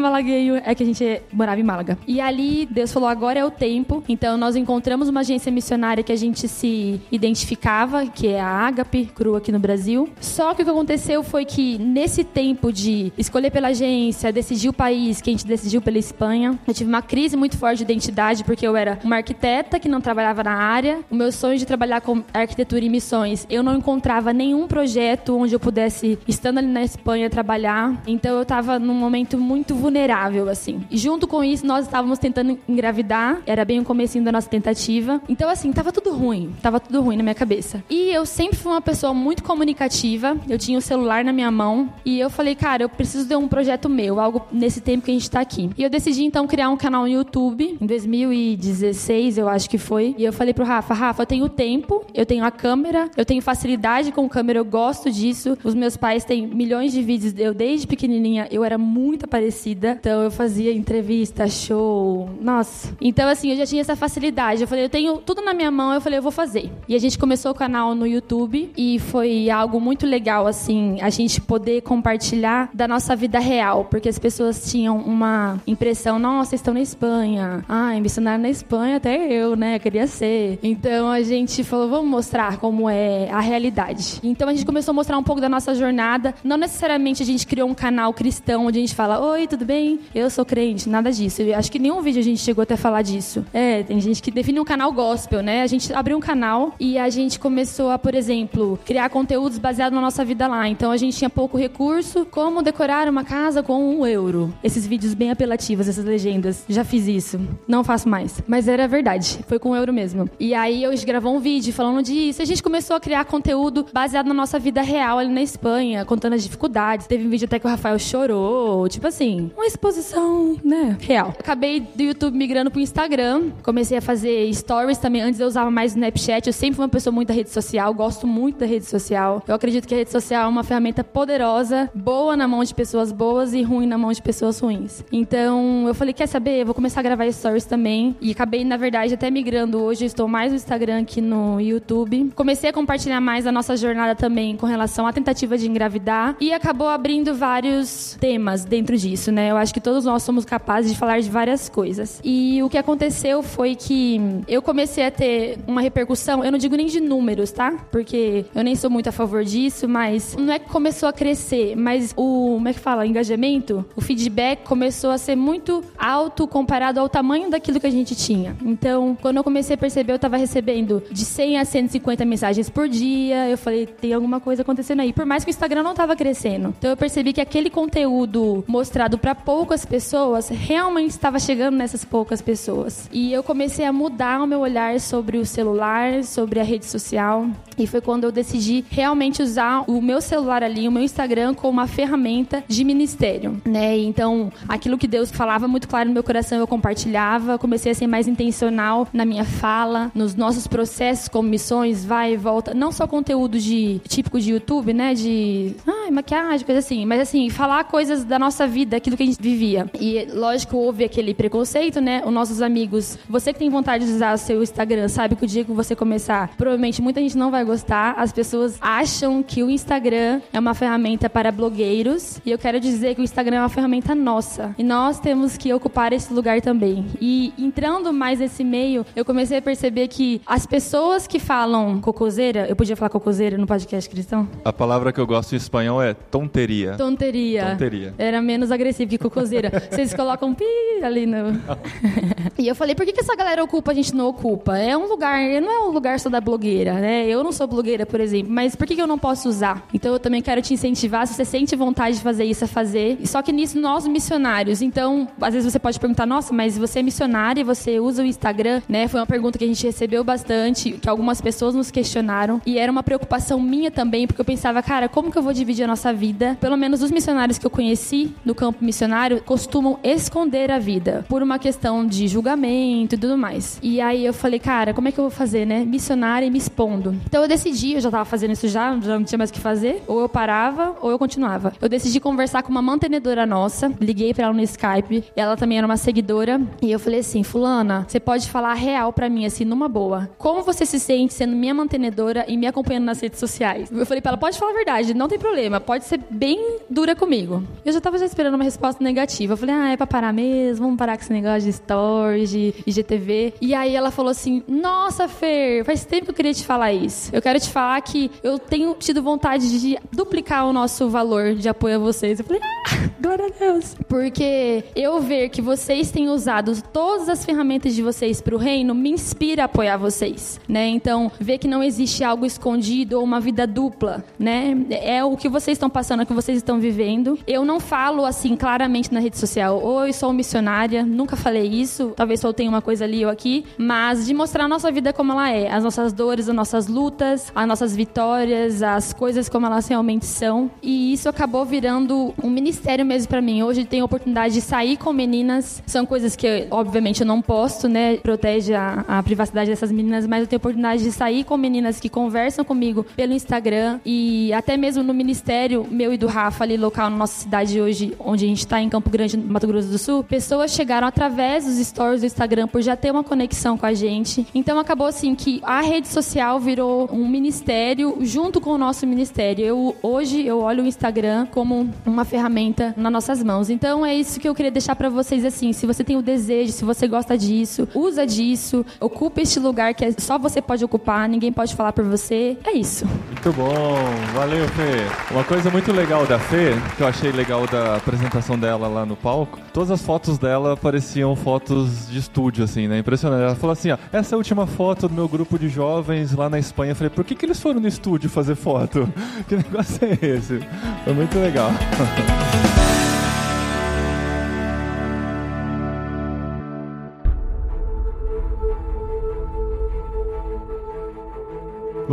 [0.00, 1.98] Malagueio é que a gente morava em Málaga.
[2.06, 4.02] E ali Deus falou: agora é o tempo.
[4.08, 9.06] Então nós encontramos uma agência missionária que a gente se identificava, que é a Agape,
[9.14, 10.08] Cru aqui no Brasil.
[10.20, 14.72] Só que o que aconteceu foi que nesse tempo de escolher pela agência, decidir o
[14.72, 18.44] país, que a gente decidiu pela Espanha, eu tive uma crise muito forte de identidade
[18.44, 21.00] porque eu era uma arquiteta que não trabalhava na área.
[21.10, 25.54] O meu sonho de trabalhar com arquitetura e missões, eu não encontrava nenhum projeto onde
[25.54, 28.02] eu pudesse, estando ali na Espanha, trabalhar.
[28.06, 30.80] Então eu estava num momento muito vulnerável, assim.
[30.88, 35.20] E junto com isso, nós estávamos tentando engravidar, era bem o comecinho da nossa tentativa.
[35.28, 37.82] Então, assim, tava tudo ruim, tava tudo ruim na minha cabeça.
[37.90, 41.92] E eu sempre fui uma pessoa muito comunicativa, eu tinha o celular na minha mão,
[42.04, 45.14] e eu falei, cara, eu preciso de um projeto meu, algo nesse tempo que a
[45.14, 45.68] gente tá aqui.
[45.76, 50.14] E eu decidi, então, criar um canal no YouTube, em 2016, eu acho que foi.
[50.16, 53.42] E eu falei pro Rafa, Rafa, eu tenho tempo, eu tenho a câmera, eu tenho
[53.42, 55.58] facilidade com câmera, eu gosto disso.
[55.64, 59.71] Os meus pais têm milhões de vídeos, eu desde pequenininha, eu era muito parecida.
[59.72, 62.94] Então, eu fazia entrevista, show, nossa.
[63.00, 64.62] Então, assim, eu já tinha essa facilidade.
[64.62, 66.70] Eu falei, eu tenho tudo na minha mão, eu falei, eu vou fazer.
[66.88, 71.10] E a gente começou o canal no YouTube e foi algo muito legal, assim, a
[71.10, 76.74] gente poder compartilhar da nossa vida real, porque as pessoas tinham uma impressão, nossa, estão
[76.74, 77.64] na Espanha.
[77.68, 79.78] Ah, missionário na Espanha, até eu, né?
[79.78, 80.58] Queria ser.
[80.62, 84.20] Então a gente falou, vamos mostrar como é a realidade.
[84.22, 86.34] Então a gente começou a mostrar um pouco da nossa jornada.
[86.42, 90.00] Não necessariamente a gente criou um canal cristão onde a gente fala, oi, tudo bem?
[90.14, 91.42] Eu sou crente, nada disso.
[91.42, 93.44] Eu acho que nenhum vídeo a gente chegou até falar disso.
[93.52, 95.62] É, tem gente que define um canal gospel, né?
[95.62, 99.94] A gente abriu um canal e a gente começou a, por exemplo, criar conteúdos baseados
[99.94, 100.68] na nossa vida lá.
[100.68, 102.26] Então a gente tinha pouco recurso.
[102.30, 104.52] Como decorar uma casa com um euro?
[104.62, 106.64] Esses vídeos bem apelativos, essas legendas.
[106.68, 107.40] Já fiz isso.
[107.68, 108.42] Não faço mais.
[108.46, 109.40] Mas era verdade.
[109.46, 110.28] Foi com um euro mesmo.
[110.40, 112.42] E aí eu gravou um vídeo falando disso.
[112.42, 116.34] A gente começou a criar conteúdo baseado na nossa vida real ali na Espanha, contando
[116.34, 117.06] as dificuldades.
[117.06, 118.88] Teve um vídeo até que o Rafael chorou.
[118.88, 120.96] Tipo assim, uma exposição, né?
[121.00, 121.34] Real.
[121.38, 123.50] Acabei do YouTube migrando pro Instagram.
[123.62, 125.22] Comecei a fazer stories também.
[125.22, 126.46] Antes eu usava mais o Snapchat.
[126.46, 127.92] Eu sempre fui uma pessoa muito da rede social.
[127.94, 129.42] Gosto muito da rede social.
[129.46, 133.12] Eu acredito que a rede social é uma ferramenta poderosa, boa na mão de pessoas
[133.12, 135.04] boas e ruim na mão de pessoas ruins.
[135.12, 136.60] Então eu falei, quer saber?
[136.60, 138.16] Eu vou começar a gravar stories também.
[138.20, 140.04] E acabei, na verdade, até migrando hoje.
[140.04, 142.32] Estou mais no Instagram que no YouTube.
[142.34, 146.36] Comecei a compartilhar mais a nossa jornada também com relação à tentativa de engravidar.
[146.40, 149.41] E acabou abrindo vários temas dentro disso, né?
[149.48, 152.20] Eu acho que todos nós somos capazes de falar de várias coisas.
[152.24, 156.76] E o que aconteceu foi que eu comecei a ter uma repercussão, eu não digo
[156.76, 157.72] nem de números, tá?
[157.90, 161.76] Porque eu nem sou muito a favor disso, mas não é que começou a crescer,
[161.76, 167.00] mas o, como é que fala, engajamento, o feedback começou a ser muito alto comparado
[167.00, 168.56] ao tamanho daquilo que a gente tinha.
[168.62, 172.88] Então, quando eu comecei a perceber, eu tava recebendo de 100 a 150 mensagens por
[172.88, 175.12] dia, eu falei, tem alguma coisa acontecendo aí.
[175.12, 176.74] Por mais que o Instagram não tava crescendo.
[176.78, 182.42] Então, eu percebi que aquele conteúdo mostrado para poucas pessoas realmente estava chegando nessas poucas
[182.42, 183.08] pessoas.
[183.12, 187.46] E eu comecei a mudar o meu olhar sobre o celular, sobre a rede social.
[187.78, 191.72] E foi quando eu decidi realmente usar o meu celular ali, o meu Instagram, como
[191.72, 193.98] uma ferramenta de ministério, né?
[193.98, 197.58] Então, aquilo que Deus falava muito claro no meu coração, eu compartilhava.
[197.58, 202.36] Comecei a ser mais intencional na minha fala, nos nossos processos como missões, vai e
[202.36, 202.74] volta.
[202.74, 205.14] Não só conteúdo de típico de YouTube, né?
[205.14, 205.74] De
[206.10, 207.06] maquiagem, coisa assim.
[207.06, 209.90] Mas assim, falar coisas da nossa vida, aquilo que a gente vivia.
[209.98, 212.22] E lógico, houve aquele preconceito, né?
[212.24, 215.48] Os nossos amigos, você que tem vontade de usar o seu Instagram, sabe que o
[215.48, 218.14] dia que você começar, provavelmente muita gente não vai gostar.
[218.16, 222.40] As pessoas acham que o Instagram é uma ferramenta para blogueiros.
[222.44, 224.74] E eu quero dizer que o Instagram é uma ferramenta nossa.
[224.78, 227.06] E nós temos que ocupar esse lugar também.
[227.20, 232.66] E entrando mais nesse meio, eu comecei a perceber que as pessoas que falam cocoseira,
[232.68, 234.48] eu podia falar cocoseira no podcast cristão?
[234.64, 236.94] A palavra que eu gosto em espanhol é tonteria.
[236.96, 237.70] Tonteria.
[237.70, 238.14] Tonteria.
[238.18, 239.70] Era menos agressivo que cocoseira.
[239.90, 240.64] Vocês colocam pi
[241.02, 241.60] ali no.
[242.58, 244.78] e eu falei, por que, que essa galera ocupa, a gente não ocupa?
[244.78, 247.26] É um lugar, não é um lugar só da blogueira, né?
[247.26, 249.86] Eu não sou blogueira, por exemplo, mas por que, eu não posso usar?
[249.92, 253.18] Então eu também quero te incentivar, se você sente vontade de fazer isso, a fazer.
[253.24, 257.02] Só que nisso, nós missionários, então, às vezes você pode perguntar, nossa, mas você é
[257.02, 259.08] missionária e você usa o Instagram, né?
[259.08, 262.60] Foi uma pergunta que a gente recebeu bastante, que algumas pessoas nos questionaram.
[262.64, 265.84] E era uma preocupação minha também, porque eu pensava, cara, como que eu vou dividir
[265.84, 266.56] a nossa vida?
[266.60, 271.42] Pelo menos os missionários que eu conheci no campo missionário costumam esconder a vida por
[271.42, 273.78] uma questão de julgamento e tudo mais.
[273.82, 275.84] E aí eu falei, cara, como é que eu vou fazer, né?
[275.84, 277.14] Missionária e me expondo.
[277.26, 279.60] Então eu decidi, eu já tava fazendo isso já, já não tinha mais o que
[279.60, 280.02] fazer.
[280.06, 281.72] Ou eu parava, ou eu continuava.
[281.80, 285.86] Eu decidi conversar com uma mantenedora nossa, liguei para ela no Skype, ela também era
[285.86, 289.88] uma seguidora, e eu falei assim, fulana, você pode falar real para mim, assim, numa
[289.88, 290.30] boa.
[290.38, 293.90] Como você se sente sendo minha mantenedora e me acompanhando nas redes sociais?
[293.90, 297.14] Eu falei pra ela, pode falar a verdade, não tem problema, pode ser bem dura
[297.14, 297.62] comigo.
[297.84, 299.52] Eu já tava já esperando uma resposta negativa.
[299.52, 302.74] Eu falei, ah, é pra parar mesmo, vamos parar com esse negócio de stories, de
[302.86, 303.54] IGTV.
[303.60, 307.31] E aí ela falou assim, nossa, Fer, faz tempo que eu queria te falar isso.
[307.32, 311.66] Eu quero te falar que eu tenho tido vontade de duplicar o nosso valor de
[311.66, 312.38] apoio a vocês.
[312.38, 313.96] Eu falei, ah, glória a Deus.
[314.06, 318.94] Porque eu ver que vocês têm usado todas as ferramentas de vocês para o reino
[318.94, 320.88] me inspira a apoiar vocês, né?
[320.88, 324.76] Então, ver que não existe algo escondido ou uma vida dupla, né?
[324.90, 327.38] É o que vocês estão passando, é o que vocês estão vivendo.
[327.46, 332.40] Eu não falo assim claramente na rede social, oi, sou missionária, nunca falei isso, talvez
[332.40, 335.50] só tenha uma coisa ali ou aqui, mas de mostrar a nossa vida como ela
[335.50, 340.26] é, as nossas dores, as nossas lutas, as nossas vitórias, as coisas como elas realmente
[340.26, 340.70] são.
[340.82, 343.62] E isso acabou virando um ministério mesmo para mim.
[343.62, 347.88] Hoje tenho a oportunidade de sair com meninas, são coisas que obviamente eu não posto,
[347.88, 348.16] né?
[348.16, 352.00] Protege a, a privacidade dessas meninas, mas eu tenho a oportunidade de sair com meninas
[352.00, 356.76] que conversam comigo pelo Instagram e até mesmo no ministério meu e do Rafa ali
[356.76, 359.98] local na nossa cidade hoje, onde a gente está em Campo Grande, Mato Grosso do
[359.98, 363.94] Sul, pessoas chegaram através dos stories do Instagram por já ter uma conexão com a
[363.94, 364.46] gente.
[364.54, 369.64] Então acabou assim que a rede social virou um ministério junto com o nosso ministério.
[369.64, 373.70] Eu hoje eu olho o Instagram como uma ferramenta nas nossas mãos.
[373.70, 376.72] Então é isso que eu queria deixar para vocês assim, se você tem o desejo,
[376.72, 381.28] se você gosta disso, usa disso, ocupa este lugar que é só você pode ocupar,
[381.28, 382.56] ninguém pode falar por você.
[382.64, 383.04] É isso.
[383.26, 383.94] Muito bom,
[384.34, 385.32] valeu Fê.
[385.32, 389.16] Uma coisa muito legal da Fê, que eu achei legal da apresentação dela lá no
[389.16, 392.98] palco, todas as fotos dela pareciam fotos de estúdio, assim, né?
[392.98, 393.42] Impressionante.
[393.42, 396.58] Ela falou assim, ó, essa é última foto do meu grupo de jovens lá na
[396.58, 396.94] Espanha.
[397.02, 399.12] Falei, por que, que eles foram no estúdio fazer foto?
[399.48, 400.60] Que negócio é esse?
[401.02, 401.72] Foi muito legal.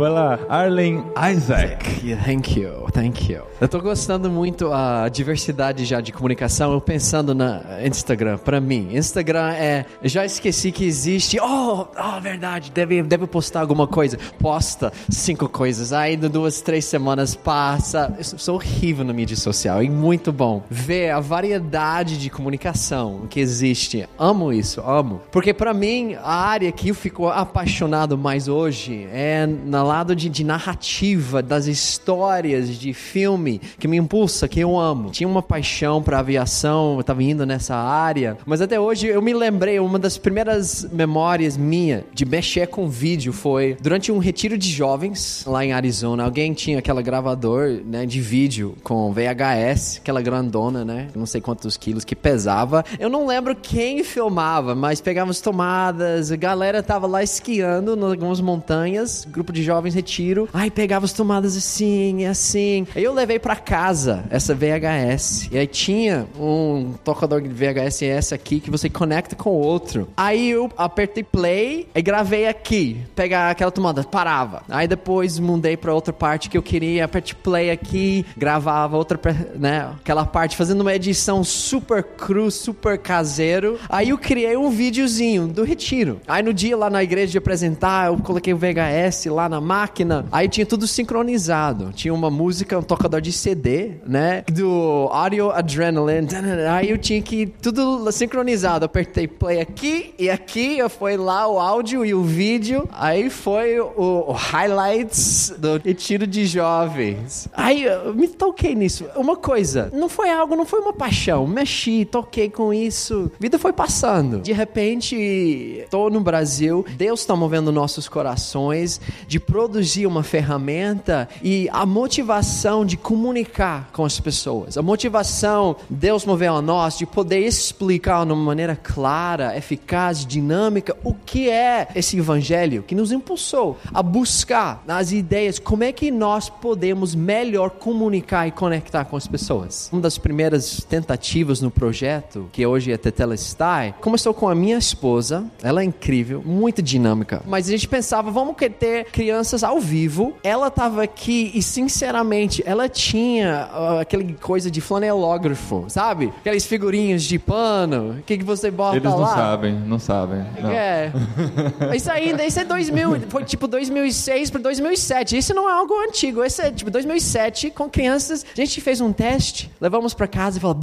[0.00, 2.16] Vai lá, Arlen Isaac.
[2.24, 3.42] Thank you, thank you.
[3.60, 6.72] Eu tô gostando muito a diversidade já de comunicação.
[6.72, 11.38] Eu pensando na Instagram, para mim, Instagram é, já esqueci que existe.
[11.38, 14.18] Oh, oh verdade, deve, deve postar alguma coisa.
[14.38, 15.92] Posta cinco coisas.
[15.92, 18.14] Aí duas, três semanas passa.
[18.16, 23.38] Eu sou horrível na mídia social e muito bom ver a variedade de comunicação que
[23.38, 24.08] existe.
[24.18, 25.20] Amo isso, amo.
[25.30, 30.28] Porque para mim a área que eu fico apaixonado mais hoje é na lado de,
[30.28, 35.10] de narrativa, das histórias de filme que me impulsa, que eu amo.
[35.10, 39.34] Tinha uma paixão para aviação, eu estava indo nessa área, mas até hoje eu me
[39.34, 44.70] lembrei, uma das primeiras memórias minha de mexer com vídeo foi durante um retiro de
[44.70, 46.22] jovens lá em Arizona.
[46.22, 51.08] Alguém tinha aquela gravador né, de vídeo com VHS, aquela grandona, né?
[51.16, 52.84] Não sei quantos quilos que pesava.
[52.96, 58.40] Eu não lembro quem filmava, mas pegávamos tomadas, a galera tava lá esquiando em algumas
[58.40, 60.48] montanhas, grupo de jovens retiro.
[60.52, 62.86] Aí pegava as tomadas assim, assim.
[62.94, 65.48] Aí eu levei para casa essa VHS.
[65.50, 70.08] E aí tinha um tocador de VHS aqui que você conecta com o outro.
[70.16, 73.00] Aí eu apertei play e gravei aqui.
[73.14, 74.62] Pegar aquela tomada, parava.
[74.68, 79.18] Aí depois mudei para outra parte que eu queria, apertei play aqui, gravava outra,
[79.54, 83.78] né, aquela parte fazendo uma edição super cru, super caseiro.
[83.88, 86.20] Aí eu criei um videozinho do retiro.
[86.26, 90.26] Aí no dia lá na igreja de apresentar, eu coloquei o VHS lá na máquina.
[90.32, 91.92] Aí tinha tudo sincronizado.
[91.92, 94.44] Tinha uma música, um tocador de CD, né?
[94.50, 96.28] Do Audio Adrenaline.
[96.70, 98.84] Aí eu tinha que tudo sincronizado.
[98.84, 102.88] Apertei play aqui e aqui foi lá o áudio e o vídeo.
[102.92, 107.48] Aí foi o, o highlights do retiro de jovens.
[107.52, 109.06] Aí eu me toquei nisso.
[109.16, 111.46] Uma coisa, não foi algo, não foi uma paixão.
[111.46, 113.30] Mexi, toquei com isso.
[113.38, 114.40] Vida foi passando.
[114.40, 116.84] De repente, tô no Brasil.
[116.96, 124.04] Deus está movendo nossos corações de produzir uma ferramenta e a motivação de comunicar com
[124.04, 124.78] as pessoas.
[124.78, 130.96] A motivação, Deus moveu a nós de poder explicar de uma maneira clara, eficaz, dinâmica
[131.02, 136.12] o que é esse evangelho que nos impulsou a buscar nas ideias como é que
[136.12, 139.90] nós podemos melhor comunicar e conectar com as pessoas.
[139.92, 145.44] Uma das primeiras tentativas no projeto, que hoje é Tetelestai, começou com a minha esposa.
[145.60, 147.42] Ela é incrível, muito dinâmica.
[147.48, 150.34] Mas a gente pensava, vamos ter crianças ao vivo.
[150.42, 156.32] Ela estava aqui e, sinceramente, ela tinha uh, aquele coisa de flanelógrafo, sabe?
[156.40, 159.18] Aqueles figurinhos de pano, o que, que você bota Eles lá.
[159.18, 160.44] não sabem, não sabem.
[160.60, 160.70] Não.
[160.70, 161.12] É.
[161.94, 165.36] Isso ainda, isso é 2000, foi tipo 2006 para 2007.
[165.36, 168.44] Isso não é algo antigo, isso é tipo 2007 com crianças.
[168.56, 170.78] A gente fez um teste, levamos para casa e falou: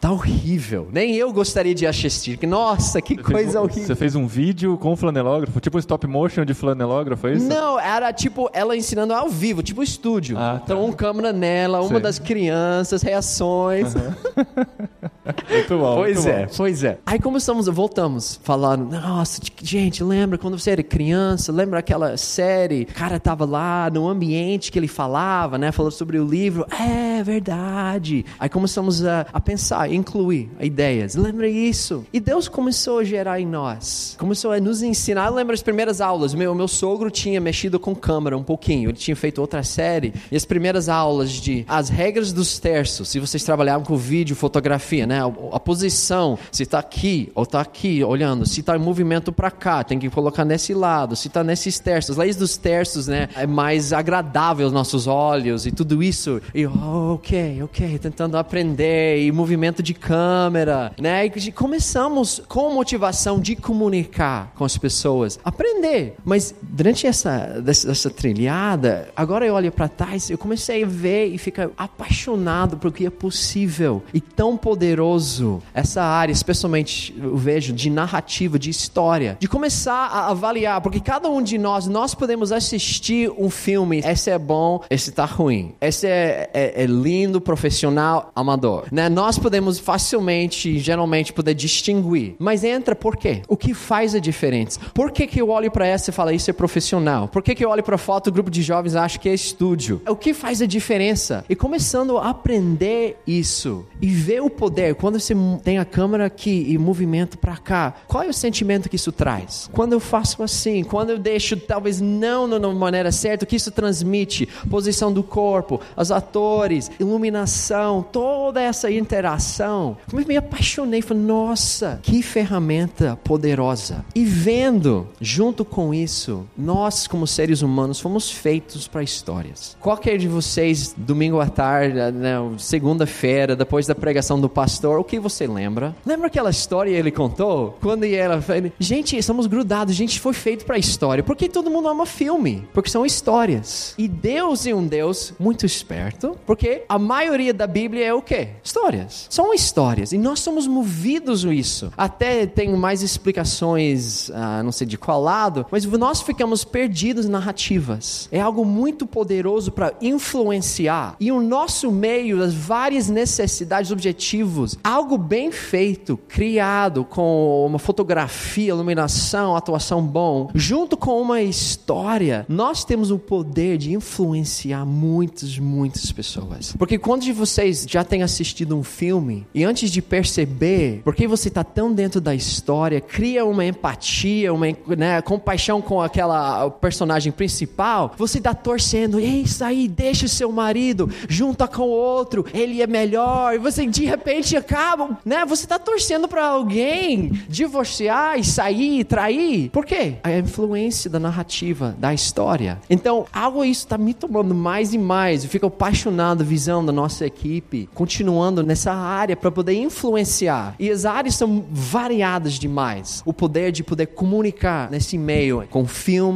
[0.00, 0.88] tá horrível.
[0.92, 2.38] Nem eu gostaria de assistir.
[2.46, 3.86] Nossa, que Você coisa fez horrível.
[3.86, 7.46] Você fez um vídeo com flanelógrafo, tipo um stop motion de flanelógrafo, é isso?
[7.46, 10.36] Não, era tipo ela ensinando ao vivo, tipo estúdio.
[10.38, 10.60] Ah, tá.
[10.64, 12.00] Então, um câmera nela, uma Sei.
[12.00, 13.94] das crianças, reações.
[15.48, 15.94] Muito bom.
[15.96, 16.52] Pois muito é, bom.
[16.56, 16.98] pois é.
[17.06, 21.50] Aí começamos, voltamos falando, nossa, gente, lembra quando você era criança?
[21.50, 22.82] Lembra aquela série?
[22.82, 25.72] O cara tava lá no ambiente que ele falava, né?
[25.72, 26.66] Falou sobre o livro.
[26.70, 28.24] É verdade.
[28.38, 31.14] Aí começamos a, a pensar, incluir ideias.
[31.14, 32.04] Lembra isso?
[32.12, 34.16] E Deus começou a gerar em nós.
[34.18, 35.28] Começou a nos ensinar.
[35.28, 36.34] Eu lembro as primeiras aulas.
[36.34, 38.90] Meu, meu sogro tinha mexido com câmera um pouquinho.
[38.90, 40.12] Ele tinha feito outra série.
[40.30, 43.08] E as primeiras aulas de as regras dos terços.
[43.08, 45.20] Se vocês trabalhavam com vídeo, fotografia, né?
[45.52, 48.46] A, posição, se tá aqui ou tá aqui, olhando.
[48.46, 51.16] Se tá em movimento para cá, tem que colocar nesse lado.
[51.16, 52.16] Se tá nesses terços.
[52.16, 53.28] Leis dos terços, né?
[53.36, 56.42] É mais agradável aos nossos olhos e tudo isso.
[56.54, 61.26] E oh, ok, ok, tentando aprender e movimento de câmera, né?
[61.26, 66.16] E começamos com motivação de comunicar com as pessoas, aprender.
[66.24, 71.26] Mas durante essa dessa, dessa trilhada, agora eu olho para trás, eu comecei a ver
[71.26, 77.72] e ficar apaixonado por que é possível e tão poderoso essa área, especialmente eu vejo
[77.72, 82.52] de narrativa, de história, de começar a avaliar, porque cada um de nós nós podemos
[82.52, 88.32] assistir um filme, esse é bom, esse tá ruim, esse é, é, é lindo, profissional,
[88.34, 89.08] amador, né?
[89.08, 93.42] Nós podemos facilmente, geralmente, poder distinguir, mas entra por quê?
[93.48, 94.80] O que faz a diferença?
[94.92, 96.93] Por que, que eu olho para essa e falo isso é profissional?
[97.28, 99.34] Por que, que eu olho para foto do grupo de jovens e acho que é
[99.34, 100.00] estúdio?
[100.08, 101.44] O que faz a diferença?
[101.48, 106.66] E começando a aprender isso e ver o poder, quando você tem a câmera aqui
[106.68, 109.68] e movimento para cá, qual é o sentimento que isso traz?
[109.72, 113.70] Quando eu faço assim, quando eu deixo talvez não na maneira certa, o que isso
[113.70, 114.48] transmite?
[114.68, 119.96] Posição do corpo, os atores, iluminação, toda essa interação.
[120.08, 124.04] Como eu me apaixonei, falei, nossa, que ferramenta poderosa.
[124.14, 129.76] E vendo, junto com isso, nós como seres humanos fomos feitos para histórias.
[129.80, 135.18] Qualquer de vocês, domingo à tarde, né, segunda-feira, depois da pregação do pastor, o que
[135.18, 135.94] você lembra?
[136.04, 137.78] Lembra aquela história que ele contou?
[137.80, 141.22] Quando ela falou, gente, estamos grudados, a gente foi feito para história.
[141.22, 142.68] Por que todo mundo ama filme?
[142.72, 143.94] Porque são histórias.
[143.96, 148.48] E Deus é um Deus muito esperto, porque a maioria da Bíblia é o quê?
[148.62, 149.26] Histórias.
[149.30, 150.12] São histórias.
[150.12, 151.92] E nós somos movidos isso.
[151.96, 158.28] Até tem mais explicações, ah, não sei de qual lado, mas nós ficamos perdidos narrativas.
[158.32, 161.16] É algo muito poderoso para influenciar.
[161.20, 168.70] E o nosso meio, as várias necessidades, objetivos, algo bem feito, criado com uma fotografia,
[168.70, 176.10] iluminação, atuação bom, junto com uma história, nós temos o poder de influenciar muitas, muitas
[176.12, 176.74] pessoas.
[176.78, 181.64] Porque quando vocês já têm assistido um filme e antes de perceber porque você está
[181.64, 188.38] tão dentro da história, cria uma empatia, uma né, compaixão com aquela personagem principal, você
[188.38, 192.86] está torcendo, é isso aí, deixa o seu marido, junta com o outro, ele é
[192.86, 195.44] melhor, e você de repente acaba, né?
[195.44, 199.70] Você está torcendo para alguém divorciar e sair, trair.
[199.70, 200.16] Por quê?
[200.22, 202.80] A influência da narrativa, da história.
[202.88, 205.44] Então, algo isso está me tomando mais e mais.
[205.44, 210.74] Eu fico apaixonado visão da nossa equipe, continuando nessa área para poder influenciar.
[210.78, 213.22] E as áreas são variadas demais.
[213.24, 215.86] O poder de poder comunicar nesse meio com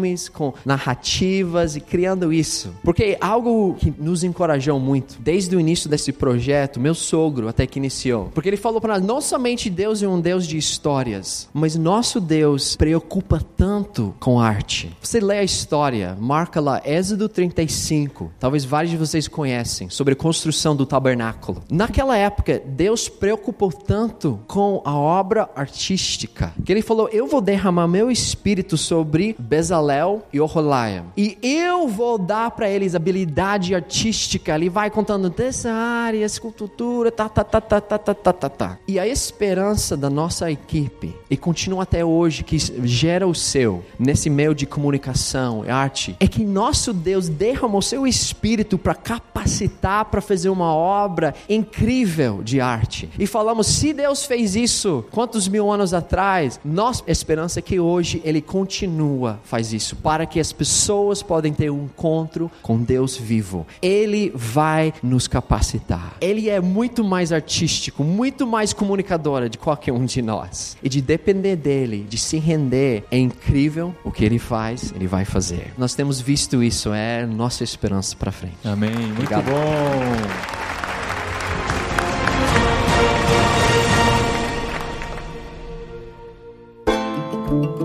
[0.09, 2.75] filmes, com narrativas e criando isso.
[2.83, 7.79] Porque algo que nos encorajou muito desde o início desse projeto, meu sogro até que
[7.79, 8.31] iniciou.
[8.35, 12.21] Porque ele falou para nós, não somente Deus é um Deus de histórias, mas nosso
[12.21, 14.97] Deus preocupa tanto com arte.
[15.01, 18.33] Você lê a história, marca lá Êxodo 35.
[18.39, 21.63] Talvez vários de vocês conhecem sobre a construção do tabernáculo.
[21.71, 27.89] Naquela época, Deus preocupou tanto com a obra artística que ele falou: "Eu vou derramar
[27.89, 29.98] meu espírito sobre Bezalel
[30.33, 34.55] e Oholiab, e eu vou dar para eles habilidade artística".
[34.55, 38.79] Ele vai contando dessa área, escultura, tá, tá, tá, tá, tá, tá, tá, tá, tá.
[38.87, 44.31] E a esperança da nossa equipe e continua até hoje que gera o seu nesse
[44.31, 50.49] meio de comunicação, arte, é que nosso Deus derramou seu espírito para capacitar para fazer
[50.49, 53.09] uma obra incrível de arte.
[53.19, 58.21] E falamos, se Deus fez isso quantos mil anos atrás, nossa esperança é que hoje
[58.25, 63.67] ele continua faz isso para que as pessoas podem ter um encontro com Deus vivo.
[63.83, 66.17] Ele vai nos capacitar.
[66.21, 70.77] Ele é muito mais artístico, muito mais comunicadora de qualquer um de nós.
[70.83, 75.25] E de depender dele, de se render, é incrível o que ele faz, ele vai
[75.25, 75.73] fazer.
[75.77, 78.57] Nós temos visto isso, é nossa esperança para frente.
[78.65, 78.91] Amém.
[78.91, 79.45] Muito Obrigado.
[79.45, 80.59] bom.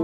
[0.00, 0.03] É